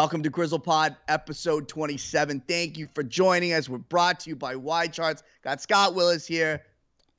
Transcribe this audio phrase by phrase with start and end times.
[0.00, 2.44] Welcome to Grizzle Pod, episode 27.
[2.46, 3.68] Thank you for joining us.
[3.68, 5.24] We're brought to you by YCharts.
[5.42, 6.62] Got Scott Willis here.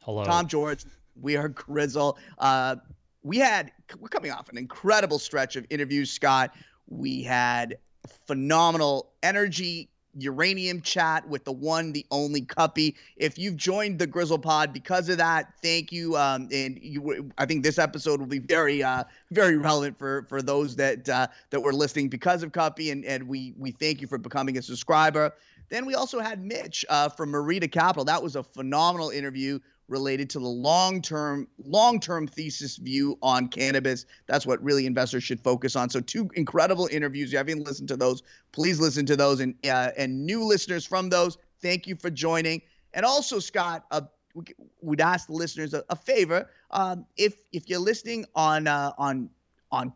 [0.02, 0.24] Hello.
[0.24, 0.86] Tom George.
[1.20, 2.18] We are Grizzle.
[2.38, 2.78] Uh,
[3.22, 6.56] we had, we're coming off an incredible stretch of interviews, Scott.
[6.88, 7.80] We had
[8.26, 9.90] phenomenal energy
[10.22, 12.96] uranium chat with the one, the only Kuppy.
[13.16, 16.16] If you've joined the Grizzle Pod because of that, thank you.
[16.18, 20.42] Um, and you, I think this episode will be very, uh, very relevant for for
[20.42, 24.08] those that uh, that were listening because of Kuppy, and and we we thank you
[24.08, 25.34] for becoming a subscriber.
[25.70, 28.06] Then we also had Mitch uh, from Merida Capital.
[28.06, 34.06] That was a phenomenal interview related to the long-term long-term thesis view on cannabis.
[34.28, 35.90] That's what really investors should focus on.
[35.90, 37.30] So two incredible interviews.
[37.30, 39.40] If you haven't listened to those, please listen to those.
[39.40, 42.62] And uh, and new listeners from those, thank you for joining.
[42.94, 44.02] And also, Scott, uh,
[44.82, 46.50] we'd ask the listeners a, a favor.
[46.72, 49.30] Um, if if you're listening on uh, on
[49.72, 49.94] on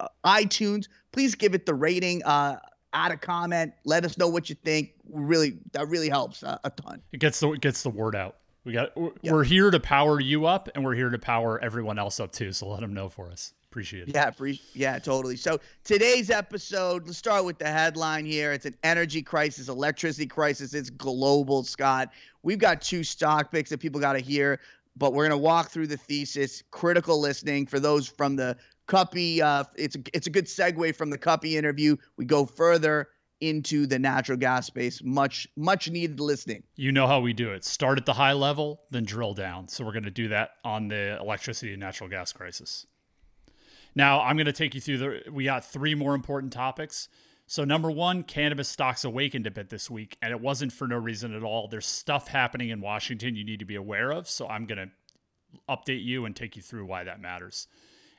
[0.00, 2.22] uh, iTunes, please give it the rating.
[2.24, 2.58] Uh,
[2.92, 3.72] add a comment.
[3.84, 4.94] Let us know what you think.
[5.10, 7.00] Really, that really helps uh, a ton.
[7.12, 8.36] It gets the it gets the word out.
[8.64, 8.90] We got
[9.22, 12.52] we're here to power you up, and we're here to power everyone else up too.
[12.52, 13.54] So let them know for us.
[13.70, 14.14] Appreciate it.
[14.14, 15.36] Yeah, pre- yeah, totally.
[15.36, 18.52] So today's episode, let's start with the headline here.
[18.52, 20.72] It's an energy crisis, electricity crisis.
[20.72, 22.10] It's global, Scott.
[22.42, 24.60] We've got two stock picks that people got to hear,
[24.96, 26.62] but we're gonna walk through the thesis.
[26.70, 28.56] Critical listening for those from the
[28.88, 29.40] Kuppy.
[29.40, 31.96] Uh, it's a, it's a good segue from the Kuppy interview.
[32.16, 33.08] We go further
[33.40, 35.02] into the natural gas space.
[35.02, 36.62] Much, much needed listening.
[36.76, 37.64] You know how we do it.
[37.64, 39.68] Start at the high level, then drill down.
[39.68, 42.86] So we're going to do that on the electricity and natural gas crisis.
[43.94, 45.30] Now, I'm going to take you through the.
[45.30, 47.08] We got three more important topics.
[47.46, 50.96] So, number one, cannabis stocks awakened a bit this week, and it wasn't for no
[50.96, 51.66] reason at all.
[51.66, 54.28] There's stuff happening in Washington you need to be aware of.
[54.28, 54.90] So, I'm going to
[55.68, 57.66] update you and take you through why that matters.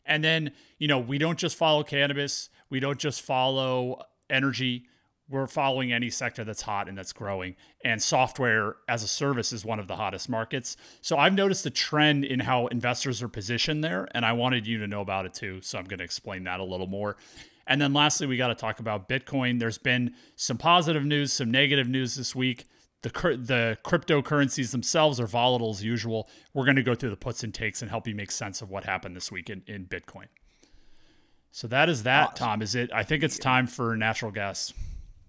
[0.05, 4.85] And then, you know, we don't just follow cannabis, we don't just follow energy
[5.29, 7.55] we're following any sector that's hot and that's growing.
[7.85, 10.75] And software as a service is one of the hottest markets.
[11.01, 14.79] So I've noticed a trend in how investors are positioned there, and I wanted you
[14.79, 15.61] to know about it too.
[15.61, 17.15] So I'm going to explain that a little more.
[17.67, 19.59] And then lastly, we got to talk about Bitcoin.
[19.59, 22.65] There's been some positive news, some negative news this week.
[23.03, 26.27] The, the cryptocurrencies themselves are volatile as usual.
[26.53, 28.71] We're going to go through the puts and takes and help you make sense of
[28.71, 30.25] what happened this week in, in Bitcoin.
[31.51, 32.35] So that is that, awesome.
[32.35, 32.61] Tom.
[32.63, 32.89] Is it?
[32.93, 34.73] I think it's time for natural gas.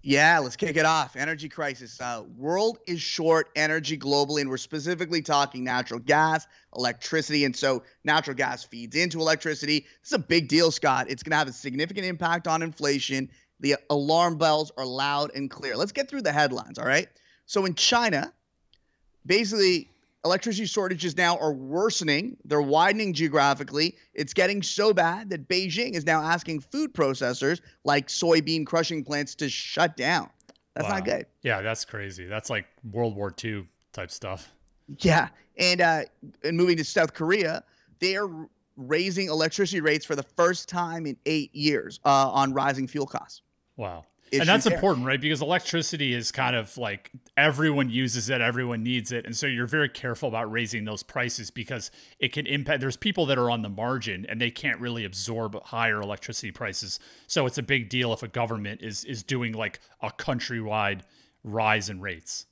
[0.03, 1.15] Yeah, let's kick it off.
[1.15, 2.01] Energy crisis.
[2.01, 7.45] Uh, world is short energy globally, and we're specifically talking natural gas, electricity.
[7.45, 9.85] And so natural gas feeds into electricity.
[10.03, 11.05] Is a big deal, Scott.
[11.07, 13.29] It's going to have a significant impact on inflation.
[13.59, 15.77] The alarm bells are loud and clear.
[15.77, 17.07] Let's get through the headlines, all right?
[17.45, 18.33] So in China,
[19.27, 19.90] basically,
[20.25, 22.37] electricity shortages now are worsening.
[22.45, 23.95] They're widening geographically.
[24.13, 29.35] It's getting so bad that Beijing is now asking food processors like soybean crushing plants
[29.35, 30.29] to shut down.
[30.75, 30.95] That's wow.
[30.95, 31.25] not good.
[31.41, 32.25] Yeah, that's crazy.
[32.25, 34.51] That's like World War II type stuff.
[34.99, 36.01] Yeah, and uh,
[36.43, 37.63] and moving to South Korea,
[37.99, 38.29] they are
[38.77, 43.41] raising electricity rates for the first time in eight years uh, on rising fuel costs.
[43.75, 44.05] Wow
[44.39, 45.19] and that's important, right?
[45.19, 49.25] Because electricity is kind of like everyone uses it, everyone needs it.
[49.25, 52.79] And so you're very careful about raising those prices because it can impact.
[52.81, 56.99] There's people that are on the margin and they can't really absorb higher electricity prices.
[57.27, 61.01] So it's a big deal if a government is is doing like a countrywide
[61.43, 62.45] rise in rates.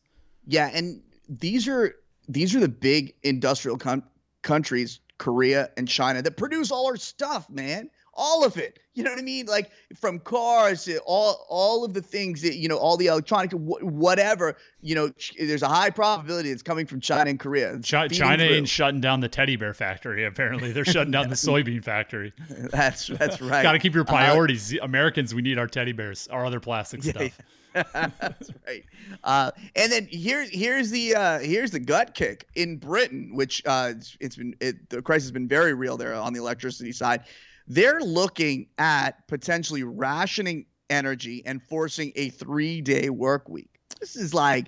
[0.46, 1.96] Yeah, and these are
[2.28, 4.04] these are the big industrial com-
[4.42, 8.80] countries, Korea and China, that produce all our stuff, man all of it.
[8.94, 9.46] You know what I mean?
[9.46, 13.52] Like from cars to all all of the things that you know, all the electronic,
[13.54, 14.58] whatever.
[14.82, 17.80] You know, there's a high probability it's coming from China and Korea.
[17.80, 20.26] China, China ain't shutting down the teddy bear factory.
[20.26, 22.34] Apparently, they're shutting down the soybean factory.
[22.50, 23.64] That's that's right.
[23.64, 24.74] Got to keep your uh, priorities.
[24.74, 27.40] Uh, Americans, we need our teddy bears, our other plastic yeah, stuff.
[27.74, 28.84] That's right.
[29.24, 33.94] Uh, and then here's here's the uh, here's the gut kick in Britain, which uh,
[33.96, 37.24] it's, it's been it, the crisis has been very real there on the electricity side.
[37.70, 43.80] They're looking at potentially rationing energy and forcing a three day work week.
[44.00, 44.68] This is like,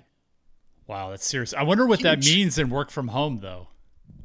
[0.86, 1.52] wow, that's serious.
[1.52, 2.04] I wonder what huge.
[2.04, 3.68] that means in work from home, though.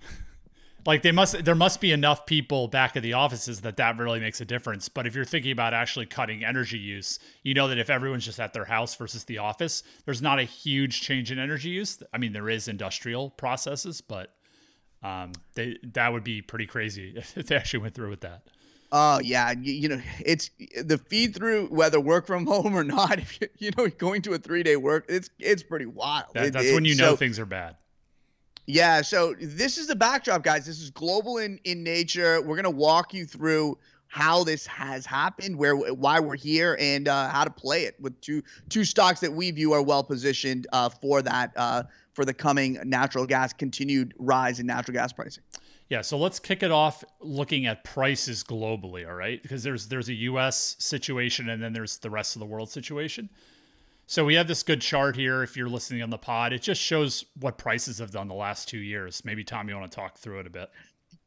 [0.85, 4.19] like they must, there must be enough people back at the offices that that really
[4.19, 4.89] makes a difference.
[4.89, 8.39] But if you're thinking about actually cutting energy use, you know that if everyone's just
[8.39, 11.97] at their house versus the office, there's not a huge change in energy use.
[12.13, 14.35] I mean, there is industrial processes, but
[15.01, 18.44] um, they that would be pretty crazy if they actually went through with that.
[18.92, 20.50] Oh yeah, you, you, know it's
[20.81, 23.19] the feed through whether work from home or not.
[23.28, 26.28] If you, you know going to a three day work, it's it's pretty wild.
[26.34, 27.75] That, it, that's it, when you know so, things are bad.
[28.66, 30.66] Yeah, so this is the backdrop, guys.
[30.66, 32.42] This is global in in nature.
[32.42, 37.30] We're gonna walk you through how this has happened, where why we're here, and uh,
[37.30, 40.88] how to play it with two two stocks that we view are well positioned uh,
[40.88, 45.44] for that uh, for the coming natural gas continued rise in natural gas pricing.
[45.89, 49.42] Yeah, so let's kick it off looking at prices globally, all right?
[49.42, 53.30] Because there's there's a US situation and then there's the rest of the world situation.
[54.06, 56.54] So we have this good chart here if you're listening on the pod.
[56.54, 59.24] It just shows what prices have done the last 2 years.
[59.25, 60.69] Maybe Tom you want to talk through it a bit.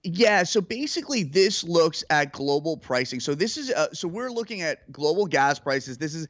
[0.03, 3.21] Yeah, so basically this looks at global pricing.
[3.21, 5.97] So this is uh, so we're looking at global gas prices.
[5.97, 6.29] This is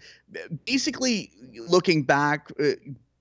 [0.64, 1.32] basically
[1.68, 2.70] looking back uh,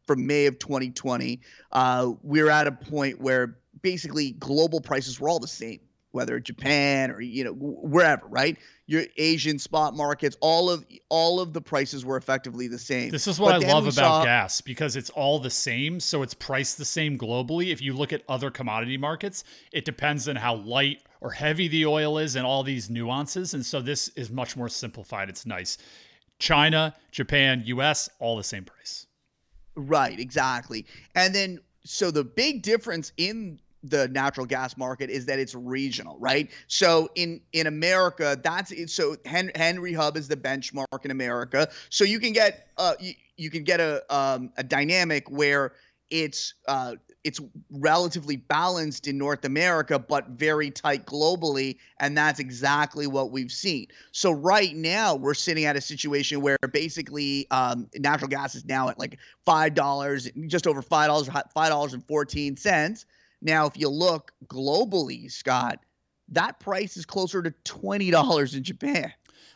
[0.06, 1.39] from May of 2020.
[1.71, 5.79] Uh, we're at a point where basically global prices were all the same,
[6.11, 8.57] whether Japan or you know wherever, right?
[8.87, 13.11] Your Asian spot markets, all of all of the prices were effectively the same.
[13.11, 16.23] This is what but I love about saw, gas because it's all the same, so
[16.23, 17.71] it's priced the same globally.
[17.71, 21.85] If you look at other commodity markets, it depends on how light or heavy the
[21.85, 25.29] oil is and all these nuances, and so this is much more simplified.
[25.29, 25.77] It's nice.
[26.39, 29.05] China, Japan, US, all the same price.
[29.75, 30.85] Right, exactly.
[31.15, 36.17] And then so the big difference in the natural gas market is that it's regional,
[36.19, 36.49] right?
[36.67, 38.89] So in in America, that's it.
[38.89, 41.69] so Henry Hub is the benchmark in America.
[41.89, 45.73] So you can get uh you, you can get a um, a dynamic where
[46.09, 47.39] it's uh it's
[47.69, 51.77] relatively balanced in North America, but very tight globally.
[51.99, 53.87] And that's exactly what we've seen.
[54.11, 58.87] So, right now, we're sitting at a situation where basically um, natural gas is now
[58.89, 63.05] at like $5, just over $5, $5.14.
[63.41, 65.80] Now, if you look globally, Scott,
[66.30, 69.13] that price is closer to $20 in Japan.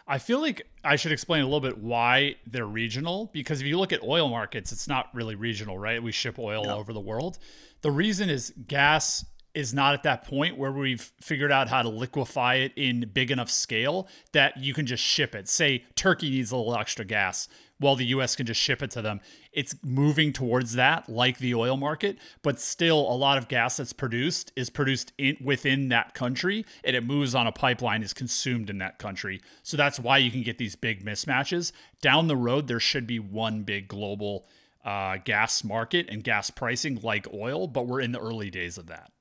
[0.08, 3.80] I feel like I should explain a little bit why they're regional because if you
[3.80, 6.02] look at oil markets, it's not really regional, right?
[6.02, 6.78] We ship oil no.
[6.78, 7.40] over the world.
[7.82, 11.90] The reason is gas is not at that point where we've figured out how to
[11.90, 15.48] liquefy it in big enough scale that you can just ship it.
[15.48, 17.48] Say Turkey needs a little extra gas
[17.80, 19.20] while the US can just ship it to them.
[19.52, 23.94] It's moving towards that, like the oil market, but still a lot of gas that's
[23.94, 28.70] produced is produced in, within that country and it moves on a pipeline, is consumed
[28.70, 29.42] in that country.
[29.64, 31.72] So that's why you can get these big mismatches.
[32.02, 34.48] Down the road, there should be one big global
[34.86, 38.88] uh, gas market and gas pricing like oil, but we're in the early days of
[38.88, 39.12] that.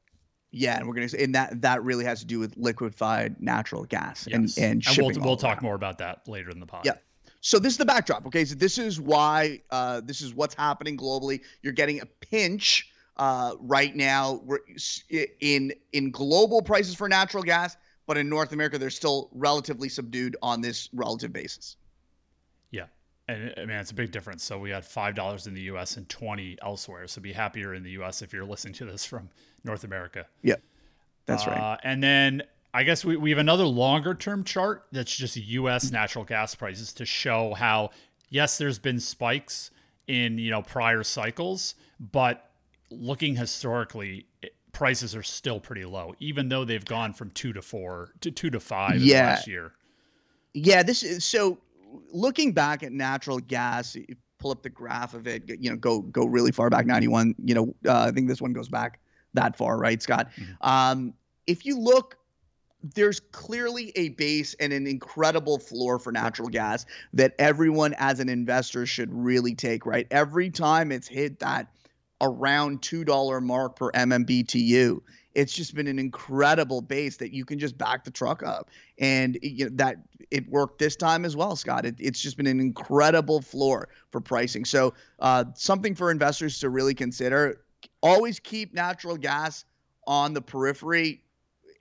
[0.55, 4.27] Yeah, and we're gonna and that that really has to do with liquefied natural gas
[4.29, 4.59] yes.
[4.59, 6.85] and and, and we'll, we'll talk more about that later in the pod.
[6.85, 6.97] Yeah.
[7.43, 8.25] So this is the backdrop.
[8.27, 11.41] Okay, so this is why uh, this is what's happening globally.
[11.63, 14.41] You're getting a pinch uh, right now.
[14.45, 14.61] We're
[15.41, 20.37] in in global prices for natural gas, but in North America, they're still relatively subdued
[20.41, 21.77] on this relative basis.
[22.71, 22.87] Yeah,
[23.27, 24.45] and I mean it's a big difference.
[24.45, 25.97] So we had five dollars in the U.S.
[25.97, 27.09] and twenty elsewhere.
[27.09, 28.23] So be happier in the U.S.
[28.23, 29.29] if you're listening to this from
[29.65, 30.27] North America.
[30.43, 30.57] Yeah,
[31.27, 31.59] that's right.
[31.59, 35.91] Uh, and then I guess we, we have another longer term chart that's just US
[35.91, 37.91] natural gas prices to show how
[38.31, 39.71] yes, there's been spikes
[40.09, 42.51] in you know prior cycles, but
[42.91, 44.27] looking historically,
[44.73, 48.51] prices are still pretty low, even though they've gone from two to four to two
[48.51, 49.27] to five yeah.
[49.27, 49.73] last year.
[50.55, 51.59] Yeah, this is so
[52.11, 53.97] looking back at natural gas,
[54.39, 57.55] pull up the graph of it, you know, go go really far back, 91, you
[57.55, 58.99] know, uh, I think this one goes back
[59.35, 60.31] that far, right, Scott?
[60.37, 60.69] Mm-hmm.
[60.69, 61.15] Um,
[61.47, 62.19] if you look
[62.83, 68.29] there's clearly a base and an incredible floor for natural gas that everyone as an
[68.29, 70.07] investor should really take, right?
[70.11, 71.69] Every time it's hit that
[72.21, 75.01] around $2 mark per MMBTU,
[75.35, 78.71] it's just been an incredible base that you can just back the truck up.
[78.99, 79.97] And you know, that
[80.31, 81.87] it worked this time as well, Scott.
[81.87, 84.65] It, it's just been an incredible floor for pricing.
[84.65, 87.65] So, uh, something for investors to really consider.
[88.03, 89.65] Always keep natural gas
[90.07, 91.23] on the periphery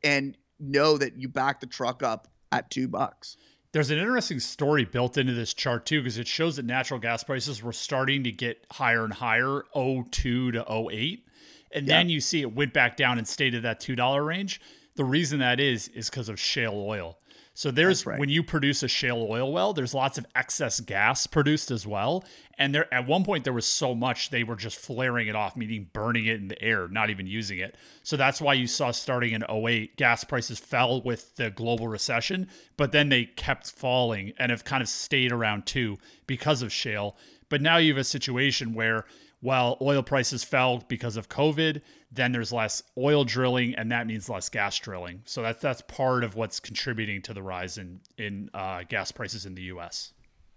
[0.04, 3.38] and know that you back the truck up at two bucks.
[3.74, 7.24] There's an interesting story built into this chart too, because it shows that natural gas
[7.24, 11.26] prices were starting to get higher and higher, 02 to 08.
[11.74, 11.98] And yeah.
[11.98, 14.60] then you see it went back down and stayed at that $2 range.
[14.96, 17.18] The reason that is, is because of shale oil.
[17.62, 18.18] So there's right.
[18.18, 22.26] when you produce a shale oil well, there's lots of excess gas produced as well.
[22.58, 25.56] And there at one point there was so much they were just flaring it off,
[25.56, 27.78] meaning burning it in the air, not even using it.
[28.02, 32.48] So that's why you saw starting in 08, gas prices fell with the global recession,
[32.78, 37.16] but then they kept falling and have kind of stayed around too because of shale.
[37.48, 39.06] But now you have a situation where
[39.40, 44.28] while oil prices fell because of COVID, then there's less oil drilling, and that means
[44.28, 45.22] less gas drilling.
[45.26, 49.46] So that's that's part of what's contributing to the rise in in uh, gas prices
[49.46, 50.14] in the U.S.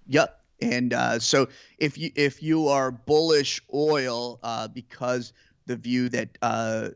[0.09, 0.41] Yep.
[0.61, 5.33] And uh, so if you if you are bullish oil uh, because
[5.67, 6.91] the view that uh,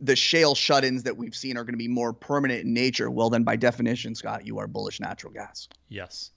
[0.00, 3.30] the shale shut-ins that we've seen are going to be more permanent in nature, well,
[3.30, 5.68] then by definition, Scott, you are bullish natural gas.
[5.88, 6.30] Yes.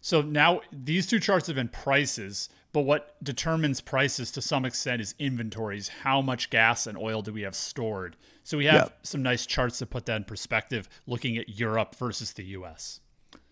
[0.00, 5.00] So now these two charts have been prices, but what determines prices to some extent
[5.00, 5.86] is inventories.
[5.86, 8.16] How much gas and oil do we have stored?
[8.42, 8.98] So we have yep.
[9.04, 12.98] some nice charts to put that in perspective, looking at Europe versus the U.S.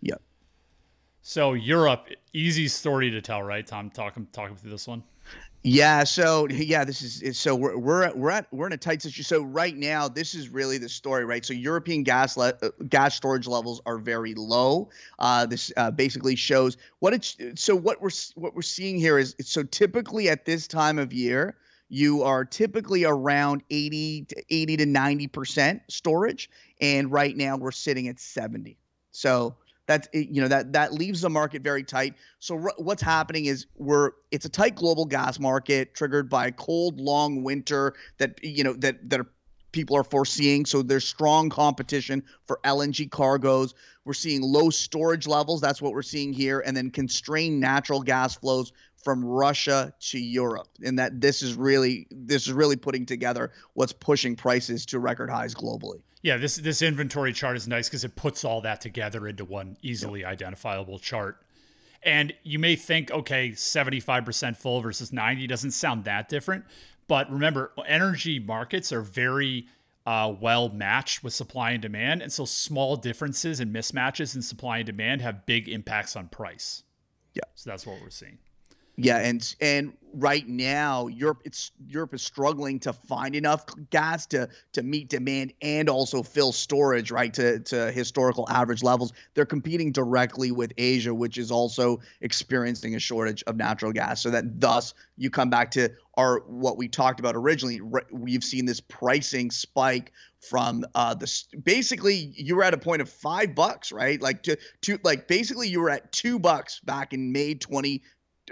[0.00, 0.20] Yep.
[1.22, 3.64] So Europe, easy story to tell, right?
[3.64, 5.04] Tom, talking talking through this one.
[5.64, 9.22] Yeah, so yeah, this is so we're we're we're at we're in a tight situation.
[9.24, 11.44] So right now, this is really the story, right?
[11.44, 14.90] So European gas le- uh, gas storage levels are very low.
[15.20, 17.36] Uh, this uh, basically shows what it's.
[17.54, 21.56] So what we're what we're seeing here is so typically at this time of year,
[21.88, 26.50] you are typically around 80 to 80 to 90 percent storage,
[26.80, 28.78] and right now we're sitting at 70.
[29.12, 29.54] So
[29.92, 32.14] that you know that that leaves the market very tight.
[32.38, 36.52] So r- what's happening is we're it's a tight global gas market triggered by a
[36.52, 39.26] cold long winter that you know that that are,
[39.72, 40.64] people are foreseeing.
[40.64, 43.74] So there's strong competition for LNG cargoes.
[44.04, 45.60] We're seeing low storage levels.
[45.60, 48.72] That's what we're seeing here, and then constrained natural gas flows
[49.04, 53.92] from Russia to Europe, and that this is really this is really putting together what's
[53.92, 56.00] pushing prices to record highs globally.
[56.22, 59.76] Yeah, this this inventory chart is nice because it puts all that together into one
[59.82, 60.30] easily yep.
[60.30, 61.38] identifiable chart.
[62.04, 66.64] And you may think, okay, 75% full versus 90 doesn't sound that different.
[67.06, 69.66] But remember, energy markets are very
[70.06, 72.22] uh, well matched with supply and demand.
[72.22, 76.82] And so small differences and mismatches in supply and demand have big impacts on price.
[77.34, 77.42] Yeah.
[77.54, 78.38] So that's what we're seeing.
[78.96, 84.46] Yeah, and and right now Europe it's Europe is struggling to find enough gas to
[84.72, 89.14] to meet demand and also fill storage right to to historical average levels.
[89.32, 94.22] They're competing directly with Asia, which is also experiencing a shortage of natural gas.
[94.22, 97.80] So that thus you come back to our what we talked about originally.
[98.10, 100.12] We've seen this pricing spike
[100.50, 101.32] from uh the
[101.64, 104.20] basically you were at a point of five bucks, right?
[104.20, 108.02] Like to to like basically you were at two bucks back in May 20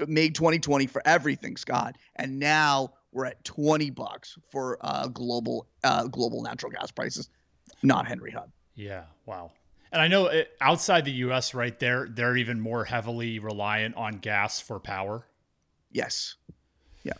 [0.06, 6.06] made 2020 for everything, Scott, and now we're at 20 bucks for uh, global uh,
[6.06, 7.28] global natural gas prices,
[7.82, 8.50] not Henry Hub.
[8.74, 9.52] Yeah, wow.
[9.92, 13.96] And I know it, uh, outside the U.S., right there, they're even more heavily reliant
[13.96, 15.26] on gas for power.
[15.90, 16.36] Yes.
[17.02, 17.14] Yeah.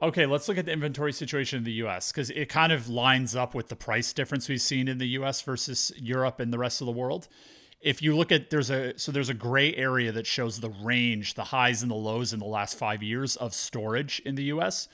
[0.00, 2.10] Okay, let's look at the inventory situation in the U.S.
[2.10, 5.42] because it kind of lines up with the price difference we've seen in the U.S.
[5.42, 7.28] versus Europe and the rest of the world
[7.80, 11.34] if you look at there's a so there's a gray area that shows the range,
[11.34, 14.88] the highs and the lows in the last five years of storage in the U.S.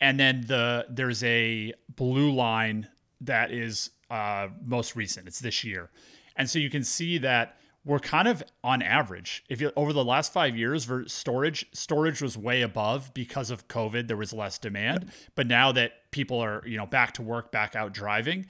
[0.00, 2.88] And then the there's a blue line
[3.22, 5.26] that is uh, most recent.
[5.26, 5.90] It's this year,
[6.36, 9.44] and so you can see that we're kind of on average.
[9.48, 13.68] If you over the last five years for storage, storage was way above because of
[13.68, 14.08] COVID.
[14.08, 17.74] There was less demand, but now that people are you know back to work, back
[17.74, 18.46] out driving,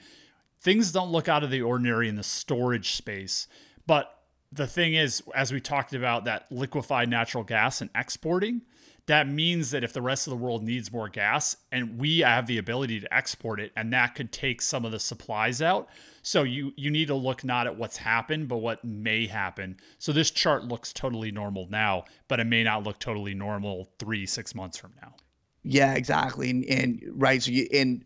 [0.60, 3.46] things don't look out of the ordinary in the storage space.
[3.86, 4.12] But
[4.52, 8.62] the thing is, as we talked about that liquefied natural gas and exporting,
[9.06, 12.46] that means that if the rest of the world needs more gas and we have
[12.46, 15.88] the ability to export it, and that could take some of the supplies out.
[16.22, 19.76] So you you need to look not at what's happened, but what may happen.
[19.98, 24.26] So this chart looks totally normal now, but it may not look totally normal three
[24.26, 25.14] six months from now.
[25.62, 27.40] Yeah, exactly, and, and right.
[27.40, 28.04] So you and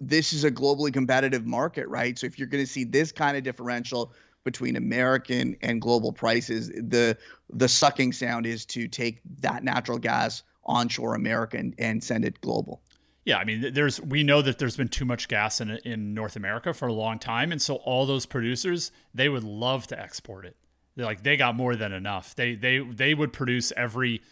[0.00, 2.16] this is a globally competitive market, right?
[2.16, 4.12] So if you're going to see this kind of differential
[4.44, 7.16] between American and global prices, the
[7.50, 12.82] the sucking sound is to take that natural gas onshore American and send it global.
[13.24, 16.36] Yeah, I mean, there's we know that there's been too much gas in in North
[16.36, 20.46] America for a long time, and so all those producers they would love to export
[20.46, 20.56] it.
[20.96, 22.34] They're like they got more than enough.
[22.34, 24.22] They they they would produce every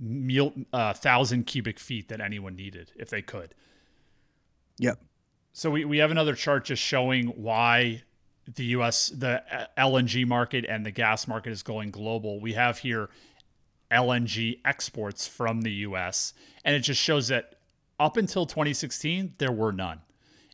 [0.00, 3.54] meal uh, thousand cubic feet that anyone needed if they could.
[4.78, 4.98] Yep.
[5.52, 8.02] So we, we have another chart just showing why
[8.54, 9.42] the US, the
[9.78, 12.40] LNG market and the gas market is going global.
[12.40, 13.10] We have here
[13.90, 16.32] LNG exports from the US,
[16.64, 17.56] and it just shows that
[17.98, 20.00] up until 2016, there were none.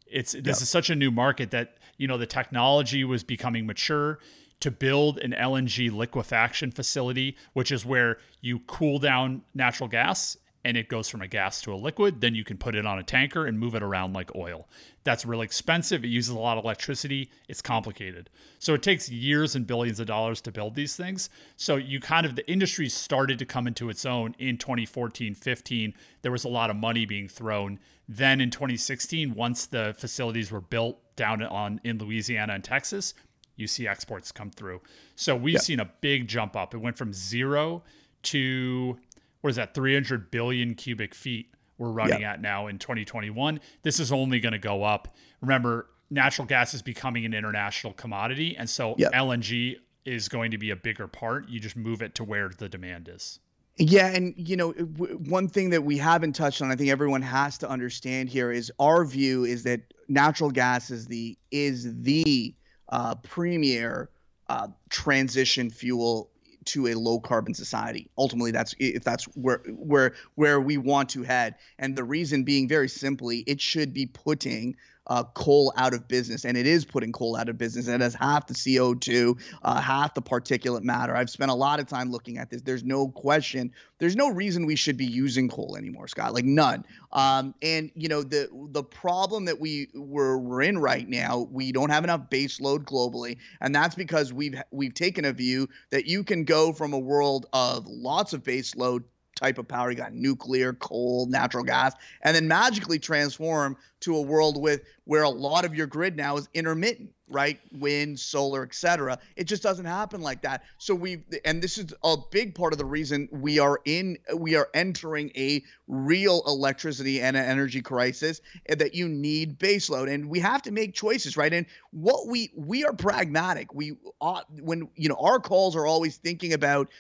[0.07, 0.57] It's this yep.
[0.57, 4.19] is such a new market that you know the technology was becoming mature
[4.61, 10.37] to build an LNG liquefaction facility, which is where you cool down natural gas
[10.67, 12.21] and it goes from a gas to a liquid.
[12.21, 14.69] Then you can put it on a tanker and move it around like oil.
[15.05, 16.05] That's really expensive.
[16.05, 17.31] It uses a lot of electricity.
[17.49, 18.31] It's complicated.
[18.59, 21.31] So it takes years and billions of dollars to build these things.
[21.55, 25.95] So you kind of, the industry started to come into its own in 2014, 15.
[26.23, 27.79] There was a lot of money being thrown.
[28.09, 33.15] Then in 2016, once the facilities were built down on in Louisiana and Texas,
[33.55, 34.81] you see exports come through.
[35.15, 35.61] So we've yeah.
[35.61, 36.75] seen a big jump up.
[36.75, 37.85] It went from zero
[38.25, 38.99] to
[39.47, 42.35] what is that 300 billion cubic feet we're running yep.
[42.35, 43.61] at now in 2021.
[43.83, 45.15] This is only going to go up.
[45.41, 48.57] Remember, natural gas is becoming an international commodity.
[48.57, 49.13] And so yep.
[49.13, 51.49] LNG is going to be a bigger part.
[51.49, 53.39] You just move it to where the demand is.
[53.77, 57.23] Yeah, and you know, w- one thing that we haven't touched on, I think everyone
[57.23, 62.53] has to understand here is our view is that natural gas is the is the
[62.89, 64.11] uh, premier
[64.49, 66.31] uh, transition fuel
[66.67, 68.09] to a low carbon society.
[68.19, 71.55] Ultimately, that's if that's where where where we want to head.
[71.79, 74.77] And the reason being very simply, it should be putting
[75.09, 77.89] uh, coal out of business, and it is putting coal out of business.
[77.89, 81.15] It has half the CO2, uh, half the particulate matter.
[81.15, 82.63] I've spent a lot of time looking at this.
[82.63, 83.73] There's no question.
[83.99, 86.35] There's no reason we should be using coal anymore, Scott.
[86.35, 86.85] Like none.
[87.13, 91.73] Um, and you know the the problem that we we're, we're in right now, we
[91.73, 96.07] don't have enough base load globally, and that's because we've we've taken a view that
[96.07, 99.05] you can go from a world of lots of base load
[99.37, 99.91] type of power.
[99.91, 105.23] You got nuclear, coal, natural gas, and then magically transform to a world with where
[105.23, 107.59] a lot of your grid now is intermittent, right?
[107.73, 109.19] Wind, solar, etc.
[109.37, 110.65] It just doesn't happen like that.
[110.79, 114.57] So we've and this is a big part of the reason we are in we
[114.57, 120.63] are entering a real electricity and energy crisis that you need baseload and we have
[120.63, 121.53] to make choices, right?
[121.53, 123.73] And what we we are pragmatic.
[123.75, 126.91] We uh, when you know our calls are always thinking about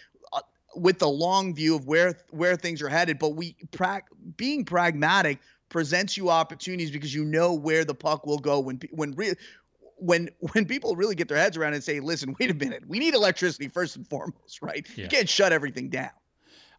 [0.76, 3.18] with the long view of where where things are headed.
[3.18, 4.02] But we pra-
[4.36, 9.12] being pragmatic presents you opportunities because you know where the puck will go when when
[9.12, 9.34] re-
[9.96, 12.98] when when people really get their heads around and say, "Listen, wait a minute, we
[12.98, 14.86] need electricity first and foremost, right?
[14.96, 15.04] Yeah.
[15.04, 16.10] You can't shut everything down."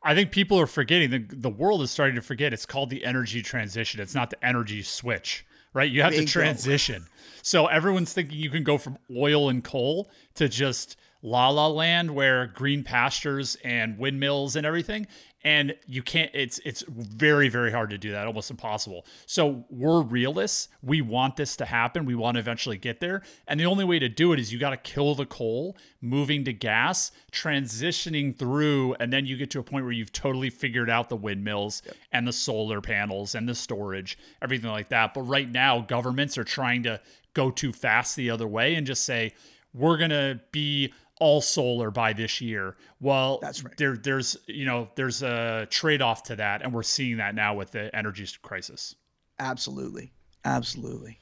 [0.03, 2.53] I think people are forgetting the the world is starting to forget.
[2.53, 3.99] It's called the energy transition.
[3.99, 5.89] It's not the energy switch, right?
[5.89, 6.25] You have Bingo.
[6.25, 7.07] to transition.
[7.41, 12.11] So everyone's thinking you can go from oil and coal to just La La Land
[12.11, 15.07] where green pastures and windmills and everything
[15.47, 19.05] and you can't it's it's very very hard to do that almost impossible.
[19.27, 20.67] So we're realists.
[20.81, 22.05] We want this to happen.
[22.05, 23.21] We want to eventually get there.
[23.47, 26.43] And the only way to do it is you got to kill the coal moving
[26.45, 30.89] to gas transitioning through and then you get to a point where you've totally figured
[30.89, 31.95] out the windmills yep.
[32.11, 35.13] and the solar panels and the storage everything like that.
[35.13, 36.99] But right now governments are trying to
[37.33, 39.33] go too fast the other way and just say
[39.73, 42.75] we're going to be all solar by this year.
[42.99, 43.75] Well, that's right.
[43.77, 47.55] There, there's you know there's a trade off to that, and we're seeing that now
[47.55, 48.95] with the energy crisis.
[49.39, 50.11] Absolutely,
[50.45, 51.19] absolutely.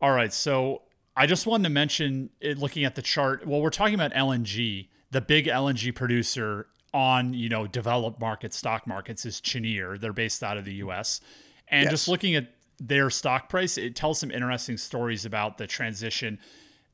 [0.00, 0.82] All right, so
[1.16, 3.46] I just wanted to mention, eh, looking at the chart.
[3.46, 4.88] Well, we're talking about LNG.
[5.10, 9.98] The big LNG producer on you know developed market stock markets is Cheniere.
[9.98, 11.20] They're based out of the U.S.
[11.68, 11.90] And yes.
[11.90, 16.38] just looking at their stock price, it tells some interesting stories about the transition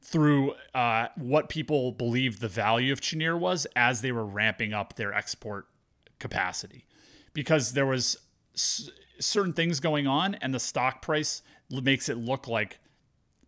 [0.03, 4.97] through uh, what people believed the value of Cheniere was as they were ramping up
[4.97, 5.67] their export
[6.19, 6.87] capacity,
[7.35, 8.17] because there was
[8.55, 12.79] s- certain things going on, and the stock price makes it look like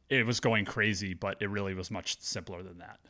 [0.08, 3.00] it was going crazy, but it really was much simpler than that.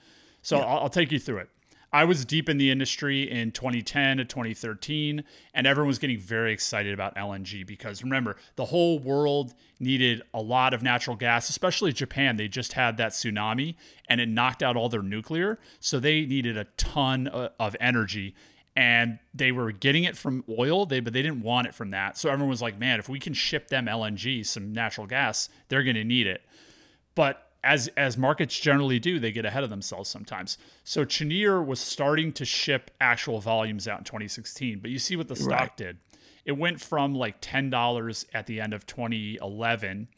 [0.41, 0.65] So yeah.
[0.65, 1.51] I'll, I'll take you through it.
[1.95, 6.53] I was deep in the industry in 2010 to 2013, and everyone was getting very
[6.53, 11.93] excited about LNG because remember, the whole world needed a lot of natural gas, especially
[11.93, 12.37] Japan.
[12.37, 13.75] They just had that tsunami
[14.09, 15.59] and it knocked out all their nuclear.
[15.81, 18.35] So they needed a ton of energy
[18.75, 22.17] and they were getting it from oil they but they didn't want it from that
[22.17, 25.83] so everyone was like man if we can ship them lng some natural gas they're
[25.83, 26.41] going to need it
[27.15, 30.59] but as as markets generally do, they get ahead of themselves sometimes.
[30.85, 35.29] So Cheniere was starting to ship actual volumes out in 2016, but you see what
[35.29, 35.77] the stock right.
[35.77, 35.99] did.
[36.45, 40.09] It went from like ten dollars at the end of 2011,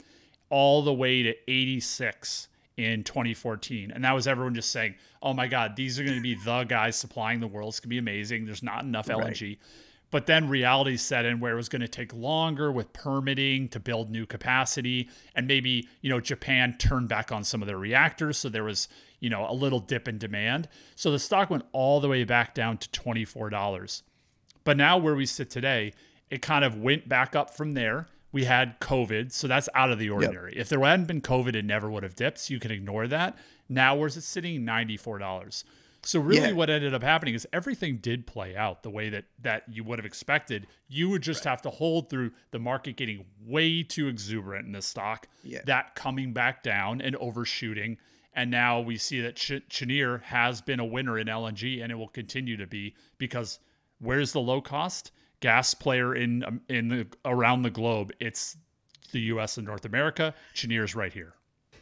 [0.49, 5.47] all the way to 86 in 2014, and that was everyone just saying, "Oh my
[5.47, 7.69] God, these are going to be the guys supplying the world.
[7.69, 8.45] It's going to be amazing.
[8.45, 9.59] There's not enough right.
[10.15, 13.67] LNG." But then reality set in where it was going to take longer with permitting
[13.69, 15.09] to build new capacity.
[15.35, 18.37] And maybe, you know, Japan turned back on some of their reactors.
[18.37, 18.87] So there was,
[19.19, 20.69] you know, a little dip in demand.
[20.95, 24.03] So the stock went all the way back down to $24.
[24.63, 25.91] But now where we sit today,
[26.29, 28.07] it kind of went back up from there.
[28.31, 30.53] We had COVID, so that's out of the ordinary.
[30.53, 30.61] Yep.
[30.61, 32.39] If there hadn't been COVID, it never would have dipped.
[32.39, 33.37] So you can ignore that.
[33.67, 34.65] Now, where's it sitting?
[34.65, 35.63] $94.
[36.05, 36.53] So really, yeah.
[36.53, 39.97] what ended up happening is everything did play out the way that that you would
[39.97, 40.67] have expected.
[40.87, 41.51] You would just right.
[41.51, 45.61] have to hold through the market getting way too exuberant in the stock, yeah.
[45.65, 47.97] that coming back down and overshooting,
[48.33, 51.95] and now we see that Ch- Cheniere has been a winner in LNG, and it
[51.95, 53.59] will continue to be because
[53.99, 58.11] where's the low cost gas player in um, in the around the globe?
[58.19, 58.57] It's
[59.11, 59.57] the U.S.
[59.57, 60.33] and North America.
[60.53, 61.34] Cheniere's right here.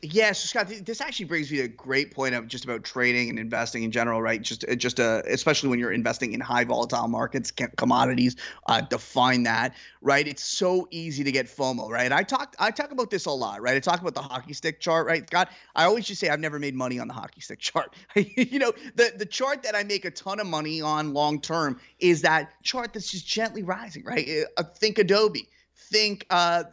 [0.05, 3.29] Yeah, so Scott, this actually brings me to a great point of just about trading
[3.29, 4.41] and investing in general, right?
[4.41, 8.35] Just, uh, just uh, especially when you're investing in high volatile markets, commodities,
[8.67, 10.27] uh, define that, right?
[10.27, 12.11] It's so easy to get FOMO, right?
[12.11, 13.77] I talk, I talk about this a lot, right?
[13.77, 15.25] I talk about the hockey stick chart, right?
[15.25, 17.95] Scott, I always just say I've never made money on the hockey stick chart.
[18.15, 21.79] you know, the the chart that I make a ton of money on long term
[21.99, 24.27] is that chart that's just gently rising, right?
[24.57, 26.63] Uh, think Adobe think uh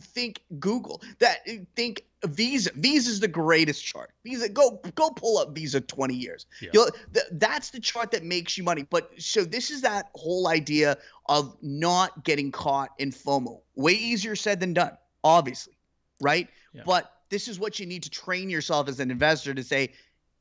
[0.00, 1.38] think google that
[1.76, 6.46] think visa visa is the greatest chart visa go go pull up visa 20 years
[6.60, 6.70] yeah.
[6.72, 10.98] Th- that's the chart that makes you money but so this is that whole idea
[11.28, 15.74] of not getting caught in fomo way easier said than done obviously
[16.20, 16.82] right yeah.
[16.84, 19.92] but this is what you need to train yourself as an investor to say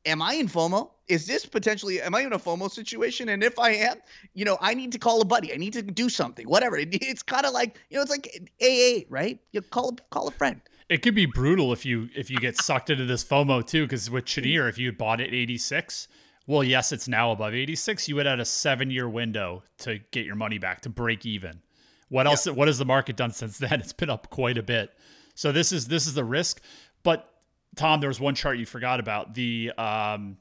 [0.07, 0.89] am I in FOMO?
[1.07, 3.29] Is this potentially am I in a FOMO situation?
[3.29, 3.97] And if I am,
[4.33, 5.53] you know, I need to call a buddy.
[5.53, 6.47] I need to do something.
[6.47, 6.77] Whatever.
[6.77, 9.39] It, it's kind of like you know, it's like AA, right?
[9.51, 10.61] You call call a friend.
[10.89, 14.09] It could be brutal if you if you get sucked into this FOMO too, because
[14.09, 16.07] with Cheniere, if you had bought it 86,
[16.47, 18.07] well, yes, it's now above 86.
[18.07, 21.61] You would have a seven year window to get your money back to break even.
[22.09, 22.47] What else?
[22.47, 22.55] Yep.
[22.55, 23.79] What has the market done since then?
[23.81, 24.93] It's been up quite a bit.
[25.35, 26.61] So this is this is the risk,
[27.03, 27.29] but
[27.75, 30.37] Tom, there was one chart you forgot about the um,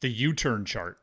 [0.00, 0.98] the U-turn chart,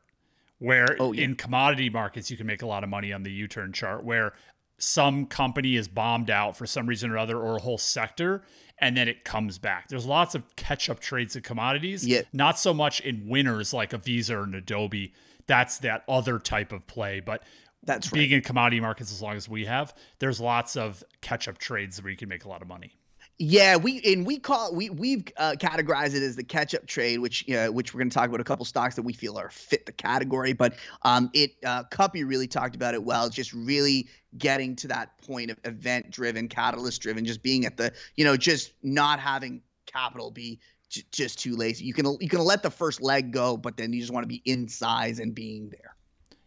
[0.58, 1.24] where oh, yeah.
[1.24, 4.34] in commodity markets you can make a lot of money on the U-turn chart, where
[4.82, 8.42] some company is bombed out for some reason or other, or a whole sector,
[8.78, 9.86] and then it comes back.
[9.88, 12.22] There's lots of catch-up trades in commodities, yeah.
[12.32, 15.14] not so much in winners like a Visa or an Adobe.
[15.46, 17.44] That's that other type of play, but
[17.84, 18.38] that's being right.
[18.38, 22.16] in commodity markets as long as we have, there's lots of catch-up trades where you
[22.16, 22.92] can make a lot of money.
[23.38, 27.48] Yeah, we and we call we we've uh, categorized it as the catch-up trade, which
[27.50, 29.86] uh, which we're going to talk about a couple stocks that we feel are fit
[29.86, 30.52] the category.
[30.52, 35.18] But um, it uh, Kuppy really talked about it well, just really getting to that
[35.18, 40.60] point of event-driven, catalyst-driven, just being at the you know just not having capital be
[40.88, 41.84] j- just too lazy.
[41.84, 44.28] You can you can let the first leg go, but then you just want to
[44.28, 45.96] be in size and being there.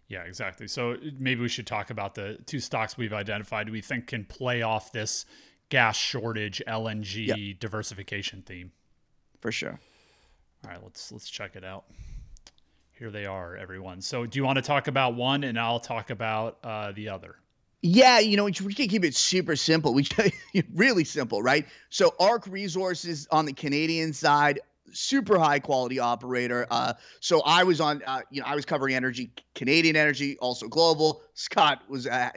[0.08, 0.68] Yeah, exactly.
[0.68, 4.62] So maybe we should talk about the two stocks we've identified we think can play
[4.62, 5.26] off this
[5.70, 7.60] gas shortage, LNG yep.
[7.60, 8.72] diversification theme.
[9.42, 9.80] For sure.
[10.64, 11.86] All right, let's let's check it out.
[12.92, 14.02] Here they are, everyone.
[14.02, 17.36] So, do you want to talk about one, and I'll talk about uh, the other?
[17.82, 19.94] Yeah, you know, we can keep it super simple.
[19.94, 20.08] We
[20.74, 21.68] really simple, right?
[21.90, 24.60] So, ARC Resources on the Canadian side
[24.92, 26.66] super high quality operator.
[26.70, 30.68] Uh, so I was on, uh, you know, I was covering energy, Canadian energy, also
[30.68, 31.22] global.
[31.34, 32.30] Scott was uh,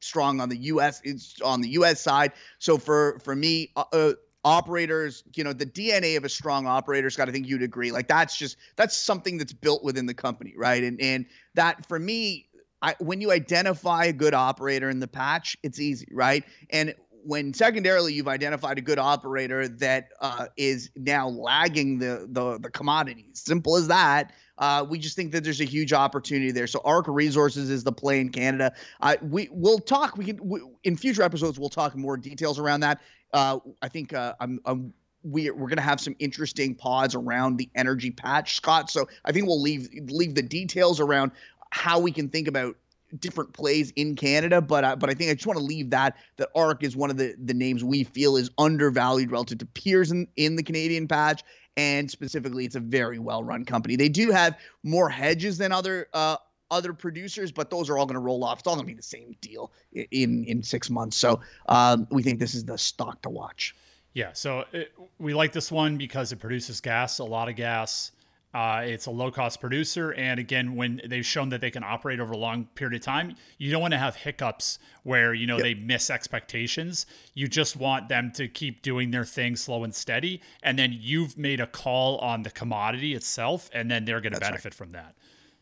[0.00, 1.02] strong on the U.S.
[1.44, 2.00] On the U.S.
[2.00, 2.32] side.
[2.58, 4.12] So for for me, uh, uh,
[4.44, 7.90] operators, you know, the DNA of a strong operator, Scott, I think you'd agree.
[7.90, 10.82] Like that's just that's something that's built within the company, right?
[10.82, 12.48] And and that for me.
[12.82, 16.44] I, when you identify a good operator in the patch, it's easy, right?
[16.68, 16.94] And
[17.26, 22.70] when secondarily you've identified a good operator that uh, is now lagging the, the the
[22.70, 23.42] commodities.
[23.44, 24.32] Simple as that.
[24.58, 26.66] Uh, we just think that there's a huge opportunity there.
[26.66, 28.72] So ARC Resources is the play in Canada.
[29.00, 30.16] Uh, we we'll talk.
[30.16, 33.00] We can we, in future episodes we'll talk more details around that.
[33.32, 37.56] Uh, I think uh, I'm, I'm we, we're going to have some interesting pods around
[37.56, 38.90] the energy patch, Scott.
[38.90, 41.32] So I think we'll leave leave the details around
[41.70, 42.76] how we can think about
[43.18, 46.16] different plays in Canada, but uh, but I think I just want to leave that
[46.36, 50.10] that Arc is one of the the names we feel is undervalued relative to peers
[50.10, 51.42] in, in the Canadian patch,
[51.76, 53.96] and specifically, it's a very well run company.
[53.96, 56.36] They do have more hedges than other uh,
[56.70, 58.58] other producers, but those are all going to roll off.
[58.58, 61.16] It's all going to be the same deal in in six months.
[61.16, 63.74] So um, we think this is the stock to watch.
[64.14, 68.12] Yeah, so it, we like this one because it produces gas, a lot of gas.
[68.56, 70.14] Uh, it's a low cost producer.
[70.14, 73.36] And again, when they've shown that they can operate over a long period of time,
[73.58, 75.62] you don't want to have hiccups where, you know, yep.
[75.62, 77.04] they miss expectations.
[77.34, 80.40] You just want them to keep doing their thing slow and steady.
[80.62, 84.40] And then you've made a call on the commodity itself, and then they're going to
[84.40, 84.74] benefit right.
[84.74, 85.16] from that.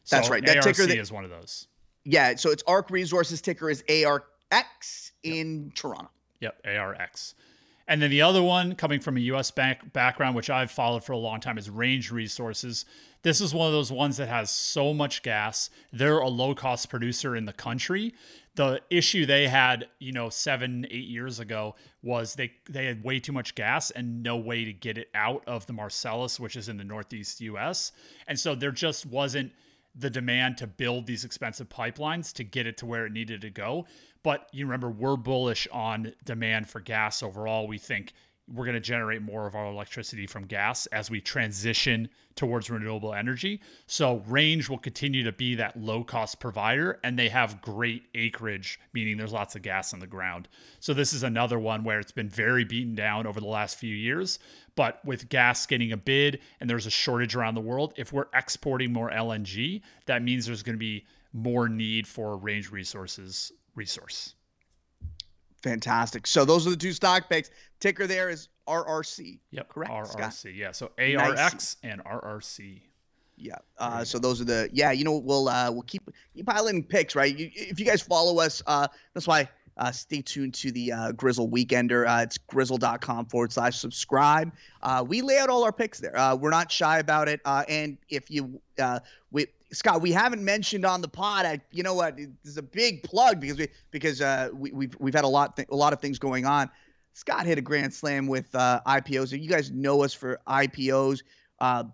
[0.04, 0.46] So That's right.
[0.46, 1.66] That ARC ticker that, is one of those.
[2.04, 2.36] Yeah.
[2.36, 5.74] So it's ARC Resources ticker is ARX in yep.
[5.74, 6.10] Toronto.
[6.38, 6.60] Yep.
[6.64, 7.34] ARX.
[7.86, 11.12] And then the other one coming from a US bank background, which I've followed for
[11.12, 12.86] a long time, is Range Resources.
[13.22, 15.70] This is one of those ones that has so much gas.
[15.92, 18.14] They're a low cost producer in the country.
[18.54, 23.20] The issue they had, you know, seven, eight years ago was they they had way
[23.20, 26.68] too much gas and no way to get it out of the Marcellus, which is
[26.68, 27.92] in the northeast US.
[28.26, 29.52] And so there just wasn't
[29.94, 33.50] the demand to build these expensive pipelines to get it to where it needed to
[33.50, 33.86] go.
[34.24, 37.68] But you remember, we're bullish on demand for gas overall.
[37.68, 38.14] We think
[38.52, 43.14] we're going to generate more of our electricity from gas as we transition towards renewable
[43.14, 43.60] energy.
[43.86, 48.80] So, Range will continue to be that low cost provider, and they have great acreage,
[48.92, 50.48] meaning there's lots of gas on the ground.
[50.80, 53.94] So, this is another one where it's been very beaten down over the last few
[53.94, 54.38] years.
[54.74, 58.26] But with gas getting a bid and there's a shortage around the world, if we're
[58.34, 64.34] exporting more LNG, that means there's going to be more need for Range Resources resource.
[65.62, 66.26] Fantastic.
[66.26, 67.50] So those are the two stock picks.
[67.80, 69.38] Ticker there is RRC.
[69.50, 69.68] Yep.
[69.68, 69.92] Correct.
[69.92, 70.08] RRC.
[70.12, 70.52] Scott?
[70.52, 70.72] Yeah.
[70.72, 71.76] So ARX nice.
[71.82, 72.82] and RRC.
[73.36, 73.56] Yeah.
[73.78, 74.92] Uh, so those are the yeah.
[74.92, 76.02] You know we'll uh, we'll keep
[76.34, 77.36] keep piling picks right.
[77.36, 79.48] You, if you guys follow us, uh, that's why.
[79.76, 82.06] Uh, stay tuned to the uh, Grizzle Weekender.
[82.06, 84.52] Uh, it's grizzle.com forward slash subscribe.
[84.82, 86.16] Uh, we lay out all our picks there.
[86.16, 87.40] Uh, we're not shy about it.
[87.44, 89.00] Uh, and if you, uh,
[89.32, 91.46] we, Scott, we haven't mentioned on the pod.
[91.46, 92.16] I, you know what?
[92.16, 95.56] This is a big plug because we because uh, we, we've we've had a lot
[95.56, 96.70] th- a lot of things going on.
[97.12, 99.38] Scott hit a grand slam with uh, IPOs.
[99.38, 101.22] You guys know us for IPOs.
[101.60, 101.84] Uh,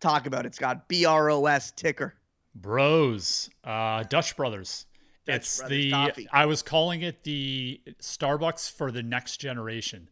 [0.00, 0.88] talk about it, Scott.
[0.88, 2.14] B R O S ticker.
[2.54, 4.86] Bros, uh, Dutch Brothers.
[5.24, 6.28] Dutch it's Brothers the coffee.
[6.32, 10.08] I was calling it the Starbucks for the next generation.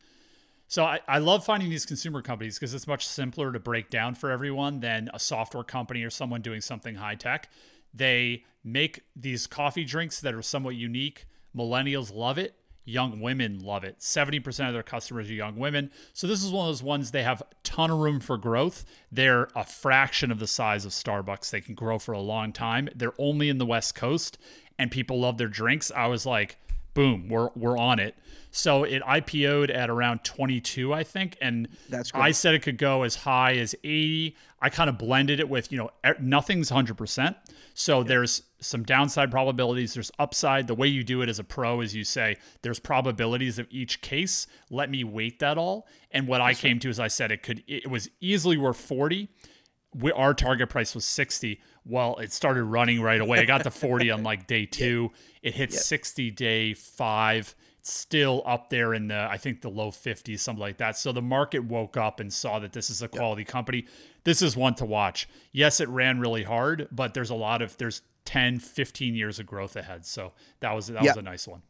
[0.70, 4.14] So I, I love finding these consumer companies because it's much simpler to break down
[4.14, 7.50] for everyone than a software company or someone doing something high tech.
[7.92, 11.26] They make these coffee drinks that are somewhat unique.
[11.56, 12.54] Millennials love it.
[12.84, 13.98] Young women love it.
[13.98, 15.90] 70% of their customers are young women.
[16.12, 18.84] So this is one of those ones they have a ton of room for growth.
[19.10, 21.50] They're a fraction of the size of Starbucks.
[21.50, 22.88] They can grow for a long time.
[22.94, 24.38] They're only in the West Coast
[24.78, 25.90] and people love their drinks.
[25.90, 26.58] I was like,
[26.94, 28.14] boom, we're we're on it.
[28.52, 33.04] So it IPO'd at around 22, I think, and that's I said it could go
[33.04, 34.36] as high as 80.
[34.60, 37.36] I kind of blended it with, you know, nothing's 100%.
[37.74, 38.04] So yeah.
[38.04, 40.66] there's some downside probabilities, there's upside.
[40.66, 44.00] The way you do it as a pro is you say there's probabilities of each
[44.00, 44.48] case.
[44.68, 45.86] Let me weight that all.
[46.10, 46.82] And what that's I came right.
[46.82, 49.28] to is I said it could it was easily worth 40.
[49.94, 53.38] We, our target price was 60 well, it started running right away.
[53.38, 55.10] I got to 40 on like day two.
[55.42, 57.54] It hit 60 day five.
[57.78, 60.98] It's still up there in the, I think the low 50s, something like that.
[60.98, 63.86] So the market woke up and saw that this is a quality company.
[64.24, 65.28] This is one to watch.
[65.52, 69.46] Yes, it ran really hard, but there's a lot of, there's 10, 15 years of
[69.46, 70.04] growth ahead.
[70.04, 71.62] So that was, that was a nice one.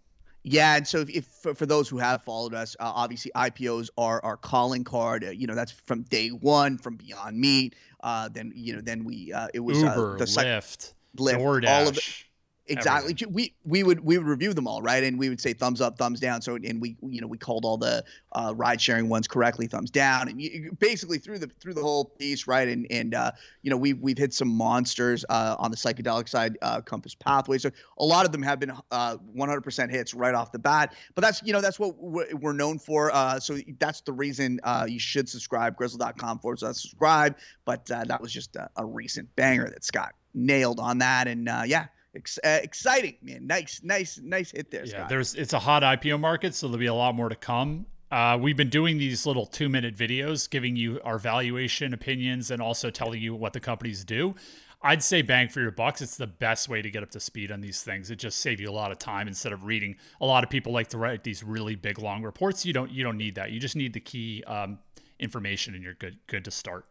[0.43, 3.91] Yeah, and so if, if for, for, those who have followed us, uh, obviously IPOs
[3.99, 5.23] are our calling card.
[5.23, 7.75] Uh, you know, that's from day one, from Beyond Meat.
[8.03, 11.69] Uh, then you know, then we uh, it was uh, Uber, the Lyft, Lyft, DoorDash.
[11.69, 12.25] all of it
[12.71, 13.13] exactly.
[13.13, 13.33] Everything.
[13.33, 15.03] we we would we would review them all right?
[15.03, 16.41] And we would say thumbs up thumbs down.
[16.43, 19.91] So and we you know we called all the uh, ride sharing ones correctly thumbs
[19.91, 20.29] down.
[20.29, 22.69] And you, basically through the through the whole piece right?
[22.69, 26.59] And and uh, you know we've we've hit some monsters uh, on the psychedelic side
[26.63, 27.59] uh, compass pathway.
[27.59, 30.95] So a lot of them have been 100% uh, hits right off the bat.
[31.15, 33.11] But that's you know that's what we're known for.
[33.13, 37.37] Uh, so that's the reason you should subscribe grizzle.com forward slash subscribe.
[37.65, 41.27] But that was just a, a recent banger that Scott nailed on that.
[41.27, 43.47] And yeah Ex- uh, exciting, man.
[43.47, 44.85] Nice, nice, nice hit there.
[44.85, 45.09] Yeah, Scott.
[45.09, 47.87] there's it's a hot IPO market, so there'll be a lot more to come.
[48.11, 52.61] Uh, we've been doing these little two minute videos, giving you our valuation opinions and
[52.61, 54.35] also telling you what the companies do.
[54.83, 56.01] I'd say bang for your bucks.
[56.01, 58.11] It's the best way to get up to speed on these things.
[58.11, 59.97] It just saves you a lot of time instead of reading.
[60.21, 62.65] A lot of people like to write these really big long reports.
[62.65, 63.53] You don't you don't need that.
[63.53, 64.79] You just need the key um,
[65.19, 66.87] information, and you're good good to start.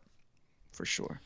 [0.72, 1.20] For sure.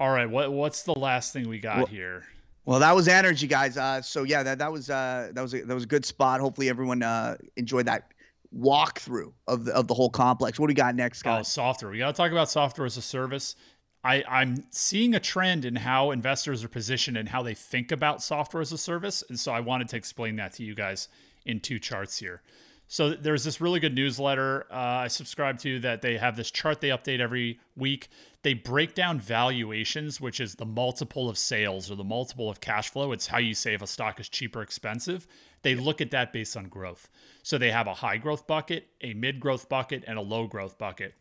[0.00, 2.24] All right, what what's the last thing we got well, here?
[2.66, 3.78] Well, that was energy, guys.
[3.78, 6.40] Uh, so yeah, that that was uh, that was a, that was a good spot.
[6.40, 8.12] Hopefully, everyone uh, enjoyed that
[8.54, 10.58] walkthrough of the of the whole complex.
[10.58, 11.40] What do we got next, guys?
[11.40, 11.92] Oh, software.
[11.92, 13.54] We got to talk about software as a service.
[14.02, 18.22] I, I'm seeing a trend in how investors are positioned and how they think about
[18.22, 21.08] software as a service, and so I wanted to explain that to you guys
[21.44, 22.42] in two charts here.
[22.88, 26.80] So there's this really good newsletter uh, I subscribe to that they have this chart
[26.80, 28.08] they update every week.
[28.46, 32.90] They break down valuations, which is the multiple of sales or the multiple of cash
[32.90, 33.10] flow.
[33.10, 35.26] It's how you say if a stock is cheap or expensive.
[35.62, 37.08] They look at that based on growth.
[37.42, 40.78] So they have a high growth bucket, a mid growth bucket, and a low growth
[40.78, 41.16] bucket.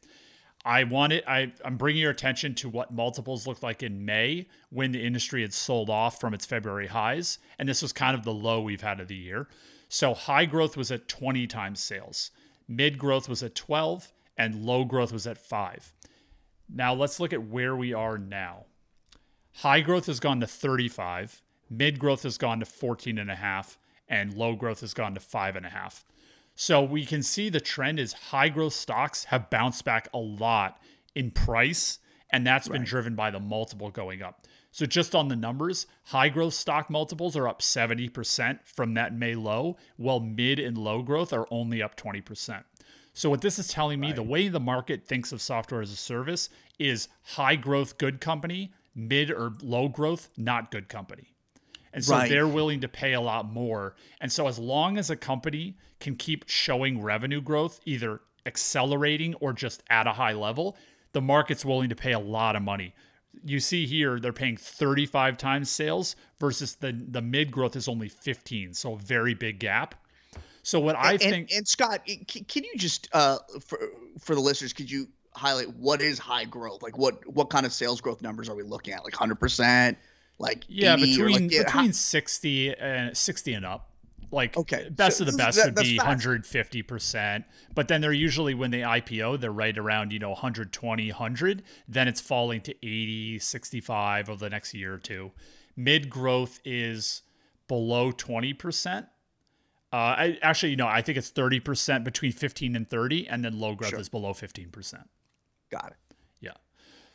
[0.64, 1.24] I want it.
[1.28, 5.42] I, I'm bringing your attention to what multiples looked like in May when the industry
[5.42, 7.40] had sold off from its February highs.
[7.58, 9.48] And this was kind of the low we've had of the year.
[9.90, 12.30] So high growth was at 20 times sales,
[12.68, 15.95] mid growth was at 12, and low growth was at 5.
[16.76, 18.66] Now let's look at where we are now.
[19.54, 23.80] High growth has gone to 35, mid growth has gone to 14 and a half,
[24.10, 26.04] and low growth has gone to five and a half.
[26.54, 30.82] So we can see the trend is high growth stocks have bounced back a lot
[31.16, 32.74] in price, and that's right.
[32.74, 34.46] been driven by the multiple going up.
[34.72, 39.34] So just on the numbers, high growth stock multiples are up 70% from that May
[39.34, 42.66] low, while mid and low growth are only up 20%.
[43.16, 44.16] So what this is telling me, right.
[44.16, 48.74] the way the market thinks of software as a service is high growth, good company,
[48.94, 51.34] mid or low growth, not good company.
[51.94, 52.30] And so right.
[52.30, 53.96] they're willing to pay a lot more.
[54.20, 59.54] And so as long as a company can keep showing revenue growth, either accelerating or
[59.54, 60.76] just at a high level,
[61.14, 62.94] the market's willing to pay a lot of money.
[63.46, 68.10] You see here they're paying 35 times sales versus the the mid growth is only
[68.10, 69.96] 15, so a very big gap.
[70.66, 73.78] So what I and, think and, and Scott, can you just uh for
[74.20, 76.82] for the listeners, could you highlight what is high growth?
[76.82, 79.04] Like what what kind of sales growth numbers are we looking at?
[79.04, 79.96] Like 100%,
[80.40, 83.92] like yeah, between like, between how, 60 and 60 and up.
[84.32, 88.12] Like okay, best so of the best that, would be 150 percent, but then they're
[88.12, 91.64] usually when they IPO they're right around you know 120, 100.
[91.88, 95.32] Then it's falling to 80, 65 over the next year or two.
[95.76, 97.22] Mid growth is
[97.68, 99.06] below 20 percent.
[99.96, 103.46] Uh, I actually, you know, I think it's 30 percent between 15 and 30, and
[103.46, 104.00] then low growth sure.
[104.00, 105.10] is below 15 percent.
[105.72, 106.16] Got it.
[106.42, 106.52] Yeah.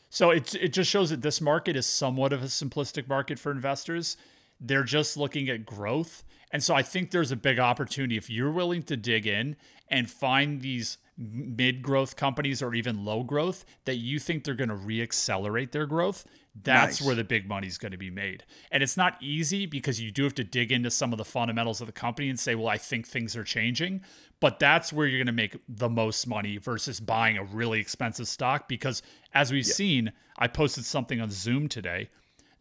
[0.08, 3.52] So it it just shows that this market is somewhat of a simplistic market for
[3.52, 4.16] investors.
[4.60, 8.50] They're just looking at growth and so I think there's a big opportunity if you're
[8.50, 9.56] willing to dig in
[9.88, 14.70] and find these mid growth companies or even low growth that you think they're going
[14.70, 16.24] to reaccelerate their growth.
[16.62, 17.06] That's nice.
[17.06, 18.44] where the big money is going to be made.
[18.70, 21.80] And it's not easy because you do have to dig into some of the fundamentals
[21.80, 24.02] of the company and say, well, I think things are changing.
[24.40, 28.26] But that's where you're going to make the most money versus buying a really expensive
[28.26, 28.68] stock.
[28.68, 29.74] Because as we've yeah.
[29.74, 32.08] seen, I posted something on Zoom today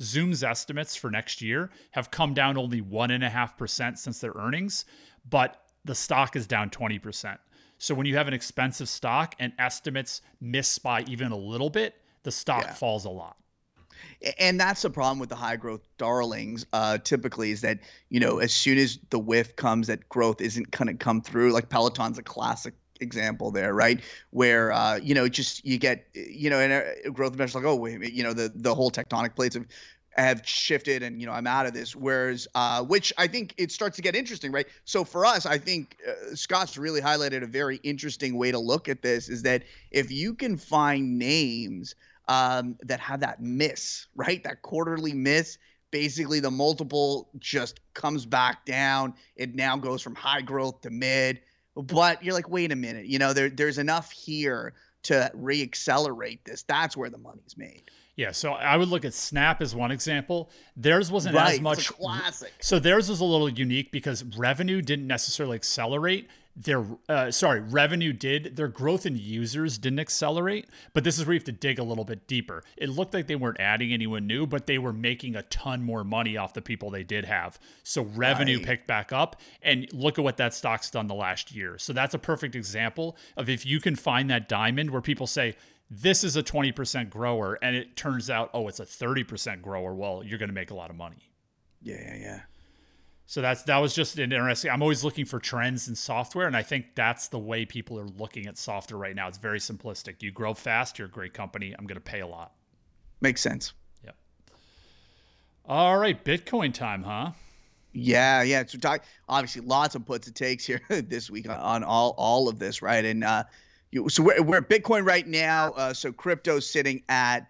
[0.02, 4.86] Zoom's estimates for next year have come down only 1.5% since their earnings,
[5.30, 7.38] but the stock is down 20%.
[7.78, 11.96] So when you have an expensive stock and estimates miss by even a little bit,
[12.24, 12.74] the stock yeah.
[12.74, 13.38] falls a lot.
[14.38, 16.66] And that's the problem with the high growth darlings.
[16.74, 20.72] Uh, typically, is that you know as soon as the whiff comes, that growth isn't
[20.72, 21.52] going to come through.
[21.52, 24.02] Like Peloton's a classic example there, right?
[24.32, 27.76] Where uh, you know, just you get you know, and a growth investors like, oh,
[27.76, 29.66] wait, you know, the the whole tectonic plates have
[30.20, 33.72] have shifted and you know i'm out of this whereas uh, which i think it
[33.72, 37.48] starts to get interesting right so for us i think uh, scott's really highlighted a
[37.48, 41.96] very interesting way to look at this is that if you can find names
[42.30, 45.58] um, that have that miss right that quarterly miss
[45.92, 51.42] basically the multiple just comes back down it now goes from high growth to mid
[51.76, 56.64] but you're like, wait a minute, you know, there there's enough here to reaccelerate this.
[56.64, 57.84] That's where the money's made.
[58.16, 60.50] Yeah, so I would look at Snap as one example.
[60.76, 62.52] Theirs wasn't right, as much classic.
[62.60, 66.28] So theirs was a little unique because revenue didn't necessarily accelerate,
[66.60, 71.34] their uh, sorry revenue did their growth in users didn't accelerate but this is where
[71.34, 72.64] you have to dig a little bit deeper.
[72.76, 76.04] It looked like they weren't adding anyone new but they were making a ton more
[76.04, 77.58] money off the people they did have.
[77.84, 78.66] So revenue right.
[78.66, 81.78] picked back up and look at what that stock's done the last year.
[81.78, 85.56] So that's a perfect example of if you can find that diamond where people say
[85.90, 89.96] this is a 20% grower and it turns out oh it's a 30% grower.
[89.96, 91.32] Well you're going to make a lot of money.
[91.82, 92.42] Yeah yeah yeah
[93.30, 94.72] so that's that was just an interesting.
[94.72, 98.08] I'm always looking for trends in software, and I think that's the way people are
[98.18, 99.28] looking at software right now.
[99.28, 100.24] It's very simplistic.
[100.24, 101.76] You grow fast, you're a great company.
[101.78, 102.54] I'm going to pay a lot.
[103.22, 103.74] Makes sense.
[104.04, 104.16] Yep.
[105.66, 107.34] All right, Bitcoin time, huh?
[107.94, 108.64] Yeah, yeah.
[108.66, 112.58] So talk, obviously lots of puts and takes here this week on all all of
[112.58, 113.06] this, right?
[113.06, 113.44] And uh,
[113.92, 115.74] you, so we're, we're at Bitcoin right now.
[115.74, 117.48] Uh, so crypto sitting at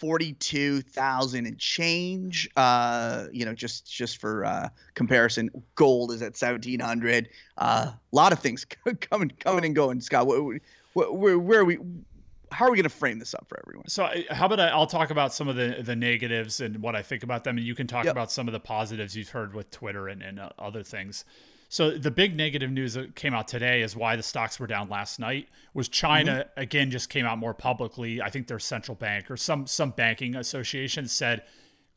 [0.00, 2.48] 42,000 and change.
[2.56, 7.28] Uh, you know, just just for uh, comparison, gold is at 1700.
[7.58, 8.64] A uh, lot of things
[9.10, 10.00] coming coming and going.
[10.00, 10.58] Scott, where,
[10.94, 11.78] where, where are we?
[12.50, 13.86] How are we going to frame this up for everyone?
[13.88, 17.02] So, how about I, will talk about some of the the negatives and what I
[17.02, 18.12] think about them, and you can talk yep.
[18.12, 21.26] about some of the positives you've heard with Twitter and, and uh, other things.
[21.70, 24.88] So the big negative news that came out today is why the stocks were down
[24.88, 26.60] last night was China mm-hmm.
[26.60, 28.20] again just came out more publicly.
[28.20, 31.44] I think their central bank or some some banking association said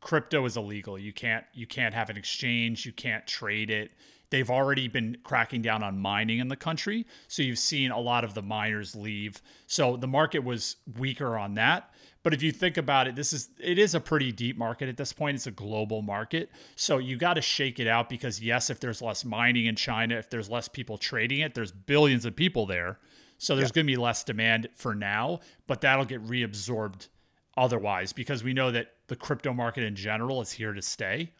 [0.03, 0.99] crypto is illegal.
[0.99, 3.91] You can't you can't have an exchange, you can't trade it.
[4.29, 7.05] They've already been cracking down on mining in the country.
[7.27, 9.41] So you've seen a lot of the miners leave.
[9.67, 11.91] So the market was weaker on that.
[12.23, 14.97] But if you think about it, this is it is a pretty deep market at
[14.97, 15.35] this point.
[15.35, 16.49] It's a global market.
[16.75, 20.15] So you got to shake it out because yes, if there's less mining in China,
[20.15, 22.99] if there's less people trading it, there's billions of people there.
[23.37, 23.75] So there's yeah.
[23.75, 27.07] going to be less demand for now, but that'll get reabsorbed
[27.55, 31.31] otherwise because we know that the crypto market in general is here to stay.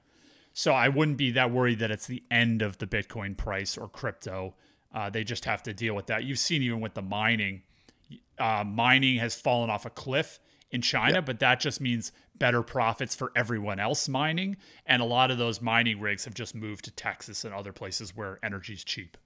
[0.54, 3.88] So I wouldn't be that worried that it's the end of the Bitcoin price or
[3.88, 4.54] crypto.
[4.94, 6.24] Uh, they just have to deal with that.
[6.24, 7.64] You've seen even with the mining,
[8.38, 11.26] uh, mining has fallen off a cliff in China, yep.
[11.26, 14.58] but that just means better profits for everyone else mining.
[14.86, 18.16] And a lot of those mining rigs have just moved to Texas and other places
[18.16, 19.18] where energy is cheap.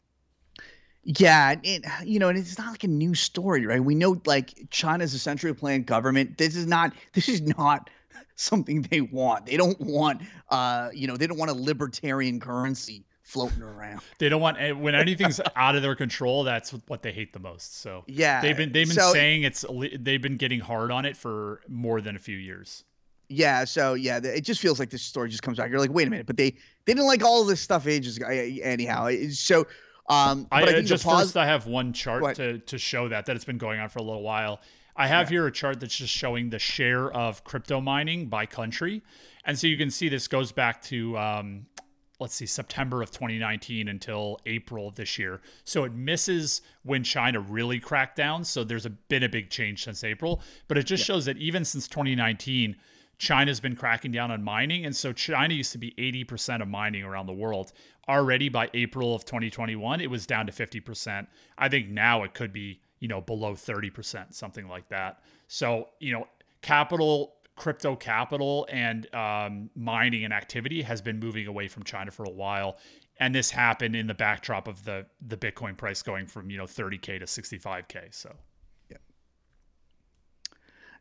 [1.03, 3.81] Yeah, and you know, and it's not like a new story, right?
[3.81, 6.37] We know like China's a centrally planned government.
[6.37, 7.89] This is not this is not
[8.37, 9.45] something they want.
[9.45, 14.01] They don't want uh, you know, they don't want a libertarian currency floating around.
[14.19, 16.43] They don't want eh, when anything's out of their control.
[16.43, 17.81] That's what they hate the most.
[17.81, 19.65] So yeah, they've been they've been so, saying it's
[19.99, 22.83] they've been getting hard on it for more than a few years.
[23.29, 25.69] Yeah, so yeah, it just feels like this story just comes back.
[25.69, 28.15] You're like, wait a minute, but they they didn't like all of this stuff ages
[28.15, 28.27] ago.
[28.27, 29.67] Anyhow, so
[30.09, 33.35] um, I, I just pos- first I have one chart to to show that that
[33.35, 34.61] it's been going on for a little while.
[34.97, 35.37] I have yeah.
[35.37, 39.03] here a chart that's just showing the share of crypto mining by country,
[39.45, 41.67] and so you can see this goes back to um,
[42.19, 45.39] let's see September of 2019 until April of this year.
[45.63, 48.43] So it misses when China really cracked down.
[48.43, 51.13] So there's a been a big change since April, but it just yeah.
[51.13, 52.75] shows that even since 2019
[53.17, 54.85] China's been cracking down on mining.
[54.85, 57.73] And so China used to be 80% of mining around the world.
[58.07, 61.27] Already by April of 2021, it was down to 50%.
[61.57, 65.21] I think now it could be, you know, below 30%, something like that.
[65.47, 66.27] So, you know,
[66.61, 72.23] capital, crypto capital, and um, mining and activity has been moving away from China for
[72.23, 72.77] a while.
[73.19, 76.65] And this happened in the backdrop of the the Bitcoin price going from, you know,
[76.65, 78.13] 30K to 65K.
[78.13, 78.35] So
[78.91, 78.97] yeah.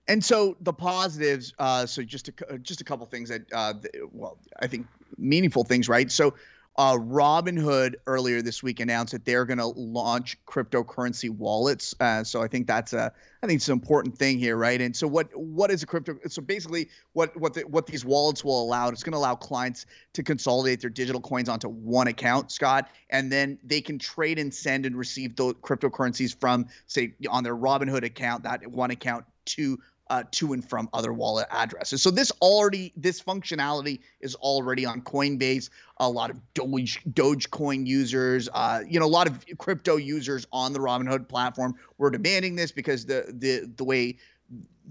[0.08, 3.74] and so the positives uh, so just a, just a couple things that uh,
[4.12, 4.86] well i think
[5.18, 6.34] meaningful things right so
[6.78, 11.94] uh, Robinhood earlier this week announced that they're going to launch cryptocurrency wallets.
[12.00, 13.12] Uh, so I think that's a
[13.42, 14.80] I think it's an important thing here, right?
[14.80, 16.18] And so what what is a crypto?
[16.28, 19.86] So basically, what what the, what these wallets will allow it's going to allow clients
[20.12, 24.52] to consolidate their digital coins onto one account, Scott, and then they can trade and
[24.52, 29.78] send and receive those cryptocurrencies from say on their Robinhood account, that one account to
[30.08, 32.02] uh, to and from other wallet addresses.
[32.02, 35.70] So this already this functionality is already on Coinbase.
[35.98, 40.72] A lot of Doge Dogecoin users, uh, you know, a lot of crypto users on
[40.72, 44.16] the Robinhood platform were demanding this because the the the way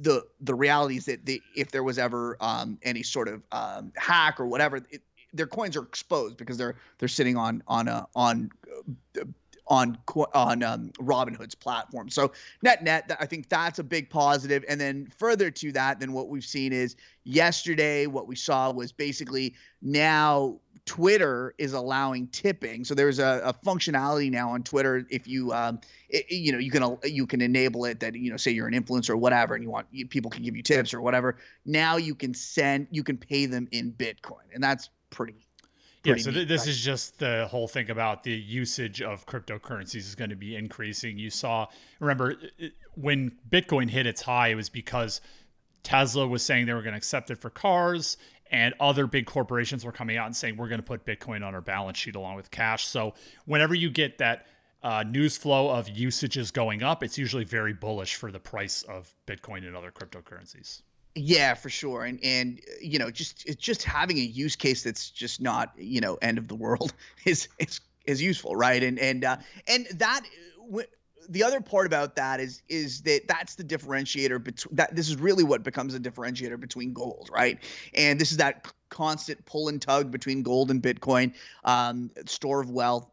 [0.02, 3.92] the the reality is that the, if there was ever um, any sort of um,
[3.96, 5.02] hack or whatever, it,
[5.34, 8.50] their coins are exposed because they're they're sitting on on a on
[9.20, 9.24] uh,
[9.68, 9.98] on
[10.34, 12.10] on um, Robinhood's platform.
[12.10, 14.64] So net net, I think that's a big positive.
[14.68, 18.92] And then further to that, then what we've seen is yesterday what we saw was
[18.92, 22.86] basically now Twitter is allowing tipping.
[22.86, 26.70] So there's a, a functionality now on Twitter if you um, it, you know you
[26.70, 29.64] can you can enable it that you know say you're an influencer or whatever and
[29.64, 31.38] you want people can give you tips or whatever.
[31.66, 35.36] Now you can send you can pay them in Bitcoin and that's pretty
[36.06, 36.70] yeah, so th- this right?
[36.70, 41.18] is just the whole thing about the usage of cryptocurrencies is going to be increasing.
[41.18, 41.68] You saw,
[42.00, 42.36] remember,
[42.96, 45.22] when Bitcoin hit its high, it was because
[45.84, 48.18] Tesla was saying they were going to accept it for cars,
[48.52, 51.56] and other big corporations were coming out and saying we're going to put Bitcoin on
[51.56, 52.86] our balance sheet along with cash.
[52.86, 53.14] So
[53.46, 54.46] whenever you get that
[54.84, 59.16] uh, news flow of usages going up, it's usually very bullish for the price of
[59.26, 60.84] Bitcoin and other cryptocurrencies.
[61.18, 62.04] Yeah, for sure.
[62.04, 66.16] And and you know, just just having a use case that's just not, you know,
[66.22, 66.94] end of the world
[67.26, 68.84] is is is useful, right?
[68.84, 69.38] And and uh,
[69.68, 70.22] and that
[71.30, 75.16] the other part about that is is that that's the differentiator between that this is
[75.16, 77.60] really what becomes a differentiator between gold, right?
[77.94, 82.70] And this is that constant pull and tug between gold and Bitcoin, um, store of
[82.70, 83.10] wealth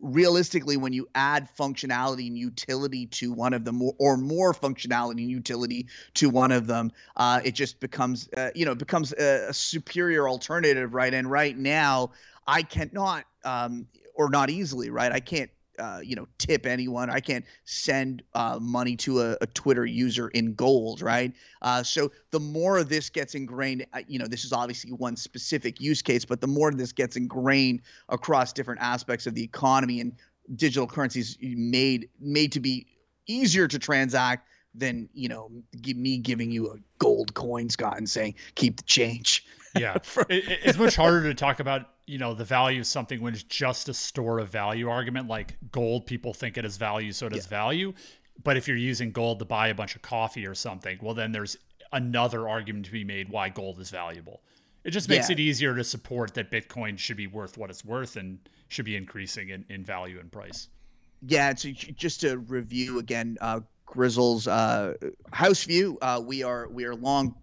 [0.00, 5.30] realistically when you add functionality and utility to one of them or, more functionality and
[5.30, 9.48] utility to one of them uh, it just becomes uh, you know it becomes a,
[9.48, 11.14] a, superior alternative right?
[11.14, 12.10] And right now
[12.46, 15.12] i cannot um, or not easily right?
[15.12, 17.10] I can't uh, you know tip anyone.
[17.10, 21.32] I can't send uh, money to a, a, twitter user in gold right?
[21.62, 25.80] Uh, so the more this gets ingrained uh, you know this is obviously one specific
[25.80, 30.12] use case but the more this gets ingrained across different aspects of the economy and
[30.54, 32.86] digital currencies made made to be
[33.26, 35.50] easier to transact than you know
[35.80, 39.44] give me giving you a gold coin scott and saying keep the change.
[39.78, 39.96] Yeah.
[40.28, 43.42] It, it's much harder to talk about you know the value of something when it's
[43.42, 45.28] just a store of value argument.
[45.28, 47.50] Like gold people think it has value so it has yeah.
[47.50, 47.92] value.
[48.42, 51.32] But if you're using gold to buy a bunch of coffee or something well then
[51.32, 51.56] there's
[51.92, 54.42] another argument to be made why gold is valuable.
[54.84, 55.34] It just makes yeah.
[55.34, 58.94] it easier to support that bitcoin should be worth what it's worth and should be
[58.94, 60.68] increasing in, in value and price.
[61.26, 64.94] Yeah so just to review again uh, grizzle's uh,
[65.32, 67.34] house view uh, we are we are long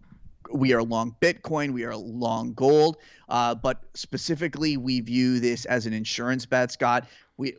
[0.52, 2.98] we are long Bitcoin, we are long gold,
[3.30, 7.08] uh, but specifically we view this as an insurance bet, Scott.
[7.38, 7.56] We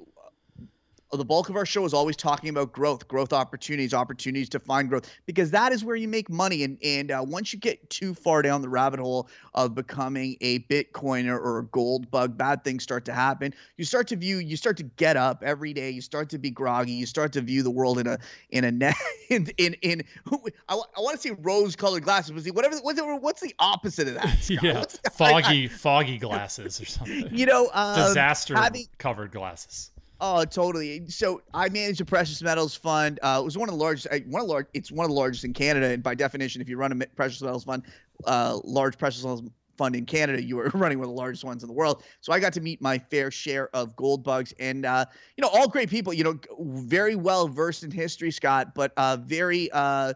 [1.16, 4.88] the bulk of our show is always talking about growth, growth opportunities, opportunities to find
[4.88, 6.62] growth, because that is where you make money.
[6.64, 10.60] And and uh, once you get too far down the rabbit hole of becoming a
[10.60, 13.54] Bitcoiner or a gold bug, bad things start to happen.
[13.76, 15.90] You start to view, you start to get up every day.
[15.90, 16.92] You start to be groggy.
[16.92, 18.18] You start to view the world in a
[18.50, 18.94] in a net
[19.30, 20.02] in in in.
[20.30, 22.32] I, I want to say rose-colored glasses.
[22.32, 22.76] Was he whatever?
[22.80, 24.38] What's, it, what's the opposite of that?
[24.40, 24.62] Scott?
[24.62, 27.28] yeah, What's the- foggy, foggy glasses or something.
[27.32, 29.90] You know, um, Disaster having- covered glasses.
[30.26, 31.06] Oh, totally.
[31.10, 33.20] So I manage a precious metals fund.
[33.22, 34.06] Uh, it was one of the largest.
[34.10, 34.66] uh, One of large.
[34.72, 37.42] It's one of the largest in Canada, and by definition, if you run a precious
[37.42, 37.82] metals fund,
[38.24, 39.42] uh, large precious metals
[39.76, 42.04] fund in Canada, you are running one of the largest ones in the world.
[42.22, 45.04] So I got to meet my fair share of gold bugs, and uh,
[45.36, 46.14] you know, all great people.
[46.14, 50.14] You know, very well versed in history, Scott, but uh, very uh,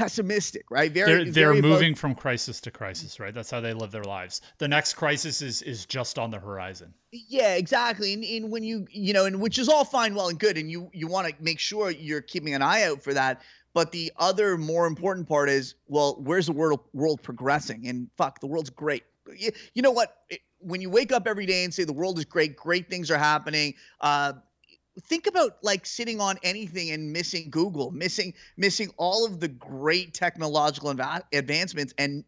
[0.00, 0.90] pessimistic, right?
[0.90, 1.24] Very.
[1.24, 3.34] They're they're very moving from crisis to crisis, right?
[3.34, 4.40] That's how they live their lives.
[4.56, 6.94] The next crisis is is just on the horizon.
[7.12, 8.14] Yeah, exactly.
[8.14, 10.70] And, and when you you know, and which is all fine, well and good, and
[10.70, 13.42] you you want to make sure you're keeping an eye out for that.
[13.74, 17.86] But the other more important part is, well, where's the world world progressing?
[17.86, 19.04] And fuck, the world's great.
[19.36, 20.16] You, you know what?
[20.30, 23.10] It- when you wake up every day and say the world is great, great things
[23.10, 23.72] are happening.
[24.02, 24.34] Uh,
[25.00, 30.14] think about like sitting on anything and missing Google, missing missing all of the great
[30.14, 32.24] technological adva- advancements, and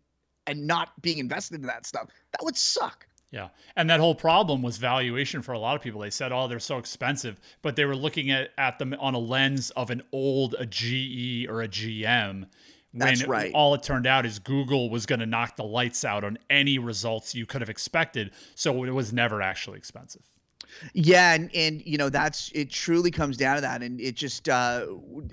[0.46, 2.08] and not being invested in that stuff.
[2.32, 3.06] That would suck.
[3.30, 3.48] Yeah.
[3.76, 6.02] And that whole problem was valuation for a lot of people.
[6.02, 9.18] They said, oh, they're so expensive, but they were looking at, at them on a
[9.18, 12.46] lens of an old a GE or a GM.
[12.94, 13.50] When That's right.
[13.54, 16.78] all it turned out is Google was going to knock the lights out on any
[16.78, 18.32] results you could have expected.
[18.54, 20.28] So it was never actually expensive.
[20.94, 22.70] Yeah, and and you know that's it.
[22.70, 24.86] Truly comes down to that, and it just uh,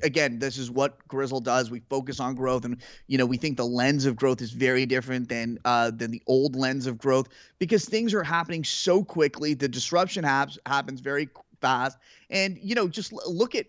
[0.04, 1.72] again, this is what Grizzle does.
[1.72, 2.78] We focus on growth, and
[3.08, 6.22] you know we think the lens of growth is very different than uh, than the
[6.28, 9.54] old lens of growth because things are happening so quickly.
[9.54, 11.30] The disruption happens happens very
[11.62, 11.98] fast,
[12.30, 13.66] and you know just look at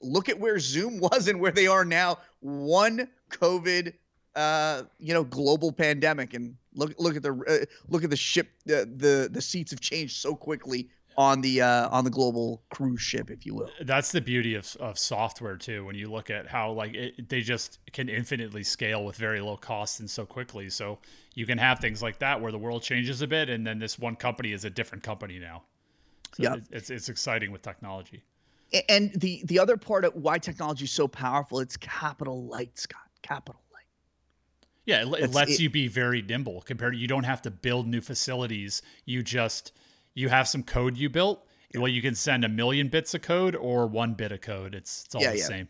[0.00, 2.18] look at where Zoom was and where they are now.
[2.40, 3.92] One COVID,
[4.36, 8.48] uh, you know, global pandemic, and look look at the uh, look at the ship.
[8.66, 13.00] The, the the seats have changed so quickly on the uh, on the global cruise
[13.00, 13.70] ship, if you will.
[13.80, 15.84] That's the beauty of, of software too.
[15.86, 19.56] When you look at how like it, they just can infinitely scale with very low
[19.56, 20.68] cost and so quickly.
[20.68, 20.98] So
[21.34, 23.98] you can have things like that where the world changes a bit, and then this
[23.98, 25.62] one company is a different company now.
[26.34, 26.54] So Yeah.
[26.56, 28.22] it- it's it's exciting with technology.
[28.88, 33.00] And the the other part of why technology is so powerful, it's capital light, Scott.
[33.22, 33.60] Capital.
[34.86, 35.60] Yeah, it, it lets it.
[35.60, 38.80] you be very nimble compared to you don't have to build new facilities.
[39.04, 39.72] You just
[40.14, 41.42] you have some code you built.
[41.74, 44.74] Well, you can send a million bits of code or one bit of code.
[44.74, 45.44] It's it's all Yeah, the yeah.
[45.44, 45.68] same.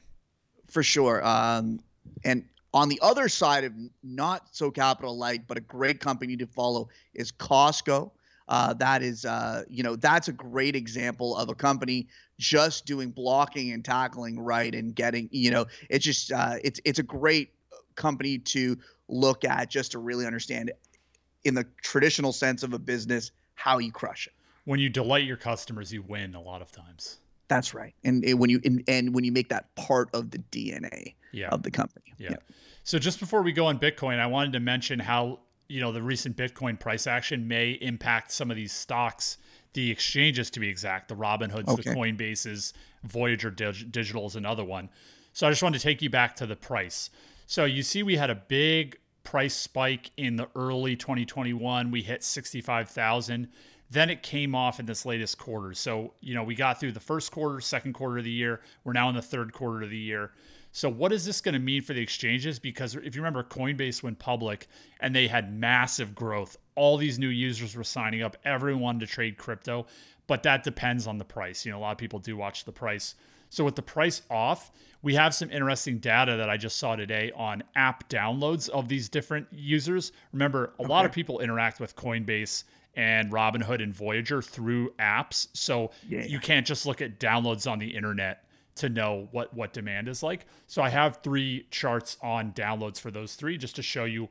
[0.68, 1.26] for sure.
[1.26, 1.80] Um,
[2.24, 3.72] and on the other side of
[4.04, 8.10] not so capital light, but a great company to follow is Costco.
[8.48, 12.06] Uh, that is, uh, you know, that's a great example of a company
[12.38, 17.00] just doing blocking and tackling right and getting, you know, it's just, uh, it's it's
[17.00, 17.50] a great
[17.96, 18.76] company to
[19.09, 20.72] look at just to really understand,
[21.44, 24.32] in the traditional sense of a business, how you crush it.
[24.64, 27.18] When you delight your customers, you win a lot of times.
[27.48, 27.94] That's right.
[28.04, 31.48] And, and when you and, and when you make that part of the DNA Yeah.
[31.50, 32.12] of the company.
[32.18, 32.34] Yeah.
[32.82, 35.38] So just before we go on Bitcoin, I wanted to mention how
[35.68, 39.38] you know the recent Bitcoin price action may impact some of these stocks,
[39.74, 41.82] the exchanges to be exact, the Robinhoods, Okay.
[41.90, 42.72] the Coinbases,
[43.04, 44.88] Voyager Dig- Digital is another one.
[45.32, 47.11] So I just wanted to take you back to the price.
[47.47, 51.90] So you see, we had a big price spike in the early 2021.
[51.90, 53.49] We hit 65,000.
[53.88, 55.72] Then it came off in this latest quarter.
[55.72, 58.61] So, you know, we got through the first quarter, second quarter of the year.
[58.82, 60.32] We're now in the third quarter of the year.
[60.72, 62.59] So, what is this going to mean for the exchanges?
[62.59, 64.66] Because if you remember, Coinbase went public
[65.01, 66.57] and they had massive growth.
[66.74, 69.86] All these new users were signing up, everyone to trade crypto,
[70.26, 71.64] but that depends on the price.
[71.64, 73.14] You know, a lot of people do watch the price.
[73.49, 74.70] So, with the price off,
[75.03, 79.09] we have some interesting data that I just saw today on app downloads of these
[79.09, 80.12] different users.
[80.32, 82.64] Remember, a lot of people interact with Coinbase
[82.97, 85.49] and Robinhood and Voyager through apps.
[85.53, 86.24] So, Yeah.
[86.24, 88.42] you can't just look at downloads on the internet
[88.76, 90.47] to know what what demand is like.
[90.66, 94.28] So I have three charts on downloads for those three just to show you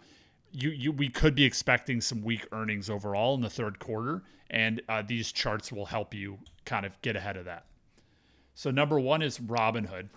[0.51, 4.81] you you we could be expecting some weak earnings overall in the third quarter and
[4.87, 7.65] uh, these charts will help you kind of get ahead of that.
[8.55, 10.07] So number 1 is Robinhood.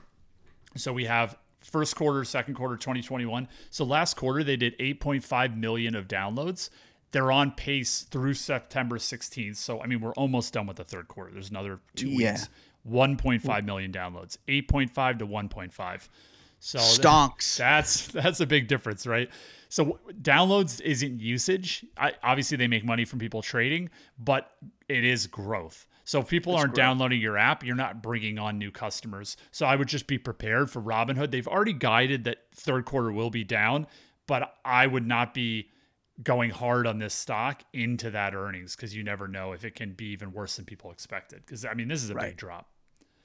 [0.76, 3.48] So we have first quarter, second quarter 2021.
[3.70, 6.70] So last quarter they did 8.5 million of downloads.
[7.10, 9.56] They're on pace through September 16th.
[9.56, 11.32] So I mean we're almost done with the third quarter.
[11.32, 12.32] There's another 2 Yeah.
[12.32, 12.48] weeks.
[12.88, 14.38] 1.5 million downloads.
[14.46, 16.08] 8.5 to 1.5.
[16.60, 17.56] So Stonks.
[17.56, 19.28] that's that's a big difference, right?
[19.68, 21.84] So downloads isn't usage.
[21.96, 24.50] I, obviously, they make money from people trading, but
[24.88, 25.86] it is growth.
[26.08, 29.36] So if people aren't downloading your app, you're not bringing on new customers.
[29.50, 31.30] So I would just be prepared for Robinhood.
[31.30, 33.86] They've already guided that third quarter will be down,
[34.26, 35.68] but I would not be
[36.22, 39.92] going hard on this stock into that earnings because you never know if it can
[39.92, 41.42] be even worse than people expected.
[41.44, 42.30] Because I mean, this is a right.
[42.30, 42.70] big drop.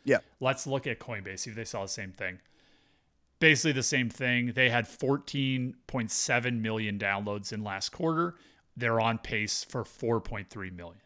[0.03, 0.17] Yeah.
[0.41, 2.39] Let's look at Coinbase, see if they saw the same thing.
[3.39, 4.51] Basically, the same thing.
[4.55, 8.35] They had 14.7 million downloads in last quarter.
[8.75, 10.99] They're on pace for 4.3 million.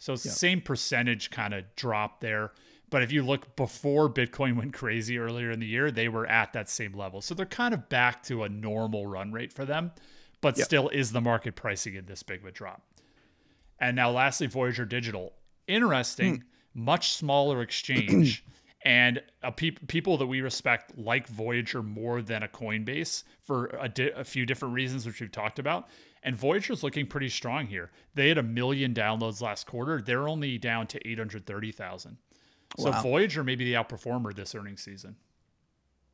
[0.00, 2.52] So it's the same percentage kind of drop there.
[2.88, 6.54] But if you look before Bitcoin went crazy earlier in the year, they were at
[6.54, 7.20] that same level.
[7.20, 9.92] So they're kind of back to a normal run rate for them,
[10.40, 10.64] but yep.
[10.64, 12.82] still is the market pricing in this big of a drop.
[13.78, 15.34] And now, lastly, Voyager Digital.
[15.68, 16.36] Interesting,
[16.74, 16.84] hmm.
[16.84, 18.44] much smaller exchange.
[18.82, 23.88] and a pe- people that we respect like Voyager more than a Coinbase for a,
[23.88, 25.88] di- a few different reasons, which we've talked about.
[26.22, 27.90] And Voyager's looking pretty strong here.
[28.14, 30.02] They had a million downloads last quarter.
[30.02, 32.16] They're only down to 830,000.
[32.78, 33.02] So wow.
[33.02, 35.16] Voyager may be the outperformer this earnings season.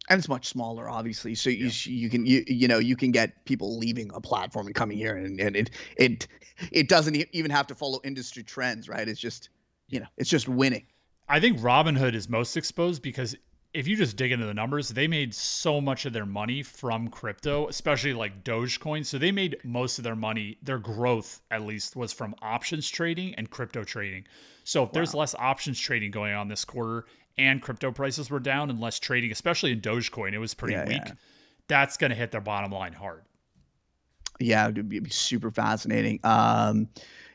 [0.09, 1.35] And it's much smaller, obviously.
[1.35, 1.67] So yeah.
[1.67, 4.97] you, you can you you know you can get people leaving a platform and coming
[4.97, 6.29] here, and, and it it
[6.71, 9.09] it doesn't even have to follow industry trends, right?
[9.09, 9.49] It's just
[9.89, 10.87] you know it's just winning.
[11.29, 13.35] I think Robinhood is most exposed because
[13.77, 17.09] if you just dig into the numbers, they made so much of their money from
[17.09, 19.05] crypto, especially like Dogecoin.
[19.05, 23.35] So they made most of their money, their growth at least, was from options trading
[23.35, 24.25] and crypto trading.
[24.65, 24.93] So if wow.
[24.95, 27.05] there's less options trading going on this quarter
[27.37, 30.89] and crypto prices were down and less trading, especially in Dogecoin, it was pretty yeah,
[30.89, 31.03] weak.
[31.05, 31.13] Yeah.
[31.69, 33.25] That's going to hit their bottom line hard.
[34.41, 36.19] Yeah, it'd be, it'd be super fascinating.
[36.25, 36.89] Um,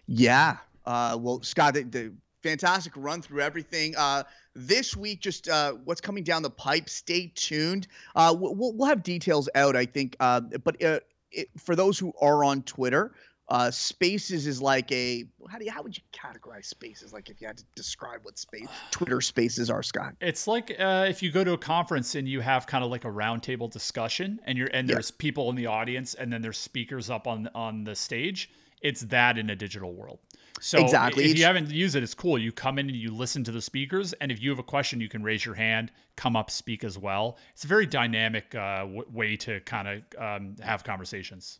[0.07, 0.57] yeah.
[0.87, 3.95] Uh, well, Scott, the, the fantastic run through everything.
[3.97, 4.23] Uh,
[4.55, 6.89] this week, just uh, what's coming down the pipe.
[6.89, 7.87] Stay tuned.
[8.15, 10.15] Uh, we'll, we'll have details out, I think.
[10.19, 10.99] Uh, but uh,
[11.31, 13.13] it, for those who are on Twitter,
[13.51, 17.11] uh, Spaces is like a how do you how would you categorize Spaces?
[17.11, 20.15] Like if you had to describe what space Twitter Spaces are, Scott.
[20.21, 23.03] It's like uh, if you go to a conference and you have kind of like
[23.03, 27.09] a roundtable discussion, and you're and there's people in the audience, and then there's speakers
[27.09, 28.49] up on on the stage.
[28.81, 30.19] It's that in a digital world.
[30.59, 31.25] So exactly.
[31.25, 32.37] if you haven't used it, it's cool.
[32.37, 35.01] You come in and you listen to the speakers, and if you have a question,
[35.01, 37.37] you can raise your hand, come up, speak as well.
[37.53, 41.59] It's a very dynamic uh, w- way to kind of um, have conversations.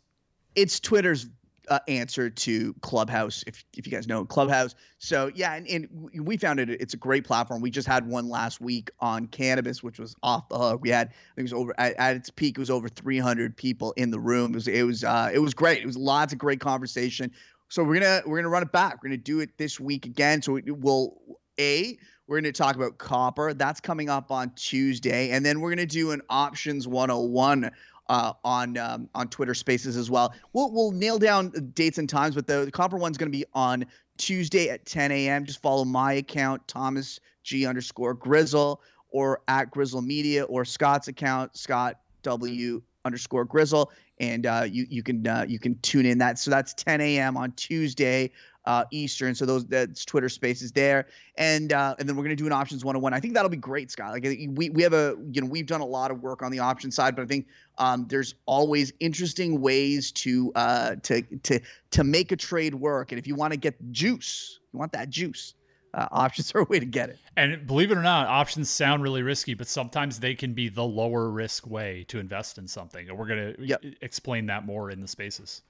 [0.54, 1.26] It's Twitter's
[1.68, 4.74] uh, answer to Clubhouse, if if you guys know Clubhouse.
[4.98, 6.68] So yeah, and, and we found it.
[6.70, 7.60] It's a great platform.
[7.60, 10.80] We just had one last week on cannabis, which was off the hook.
[10.82, 12.58] We had I think it was over at, at its peak.
[12.58, 14.52] It was over 300 people in the room.
[14.52, 15.82] It was it was uh, it was great.
[15.82, 17.30] It was lots of great conversation.
[17.72, 19.02] So we're gonna we're gonna run it back.
[19.02, 20.42] We're gonna do it this week again.
[20.42, 21.16] So we'll
[21.58, 21.96] a
[22.26, 23.54] we're going to talk about copper.
[23.54, 27.70] That's coming up on Tuesday, and then we're going to do an options 101
[28.08, 30.34] uh, on um, on Twitter Spaces as well.
[30.52, 33.46] We'll we'll nail down dates and times, but the, the copper one's going to be
[33.54, 33.86] on
[34.18, 35.46] Tuesday at 10 a.m.
[35.46, 41.56] Just follow my account, Thomas G underscore Grizzle, or at Grizzle Media, or Scott's account,
[41.56, 43.90] Scott W underscore Grizzle,
[44.22, 46.38] and uh, you you can uh, you can tune in that.
[46.38, 47.36] So that's 10 a.m.
[47.36, 48.30] on Tuesday
[48.64, 49.34] uh, Eastern.
[49.34, 52.84] So those that's Twitter Spaces there, and uh, and then we're gonna do an options
[52.84, 53.12] one on one.
[53.12, 54.12] I think that'll be great, Scott.
[54.12, 56.60] Like we we have a you know we've done a lot of work on the
[56.60, 57.48] option side, but I think
[57.78, 61.60] um, there's always interesting ways to uh, to to
[61.90, 63.10] to make a trade work.
[63.10, 65.54] And if you want to get juice, you want that juice
[65.94, 67.18] uh, options are a way to get it.
[67.36, 70.84] And believe it or not, options sound really risky, but sometimes they can be the
[70.84, 73.08] lower risk way to invest in something.
[73.08, 73.84] And we're going to yep.
[74.00, 75.62] explain that more in the spaces.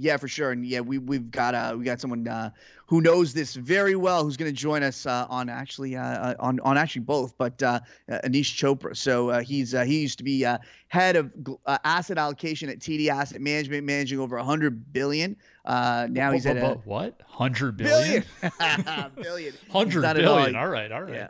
[0.00, 0.52] Yeah, for sure.
[0.52, 2.50] And yeah, we we've got uh we got someone uh,
[2.86, 6.34] who knows this very well who's going to join us uh, on actually uh, uh,
[6.38, 7.80] on on actually both, but uh,
[8.10, 8.96] uh Anish Chopra.
[8.96, 11.32] So uh, he's uh, he used to be uh, head of
[11.66, 15.36] uh, asset allocation at TD Asset Management, managing over 100 billion.
[15.64, 17.20] Uh, now he's at a what?
[17.26, 18.24] 100 billion?
[18.40, 19.12] Billion.
[19.20, 19.54] billion.
[19.70, 20.56] 100 billion.
[20.56, 21.14] All right, all right.
[21.14, 21.28] Yeah.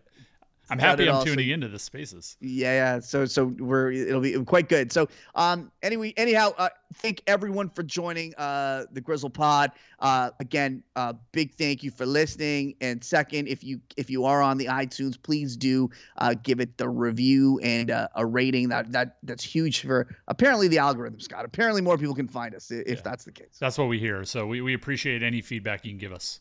[0.70, 2.36] I'm happy I'm tuning into the spaces.
[2.40, 3.00] Yeah, yeah.
[3.00, 4.92] So so we're it'll be quite good.
[4.92, 9.72] So um anyway, anyhow, uh, thank everyone for joining uh the Grizzle Pod.
[9.98, 12.74] Uh again, uh big thank you for listening.
[12.80, 16.76] And second, if you if you are on the iTunes, please do uh give it
[16.78, 18.68] the review and uh, a rating.
[18.68, 21.44] That that that's huge for apparently the algorithm, Scott.
[21.44, 23.00] Apparently more people can find us if yeah.
[23.02, 23.56] that's the case.
[23.58, 24.24] That's what we hear.
[24.24, 26.40] So we, we appreciate any feedback you can give us.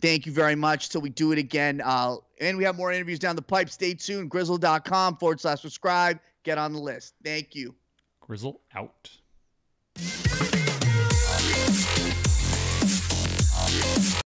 [0.00, 0.88] Thank you very much.
[0.88, 1.80] Till we do it again.
[1.84, 3.68] Uh, and we have more interviews down the pipe.
[3.70, 4.30] Stay tuned.
[4.30, 6.18] Grizzle.com forward slash subscribe.
[6.42, 7.14] Get on the list.
[7.22, 7.74] Thank you.
[8.20, 9.10] Grizzle out.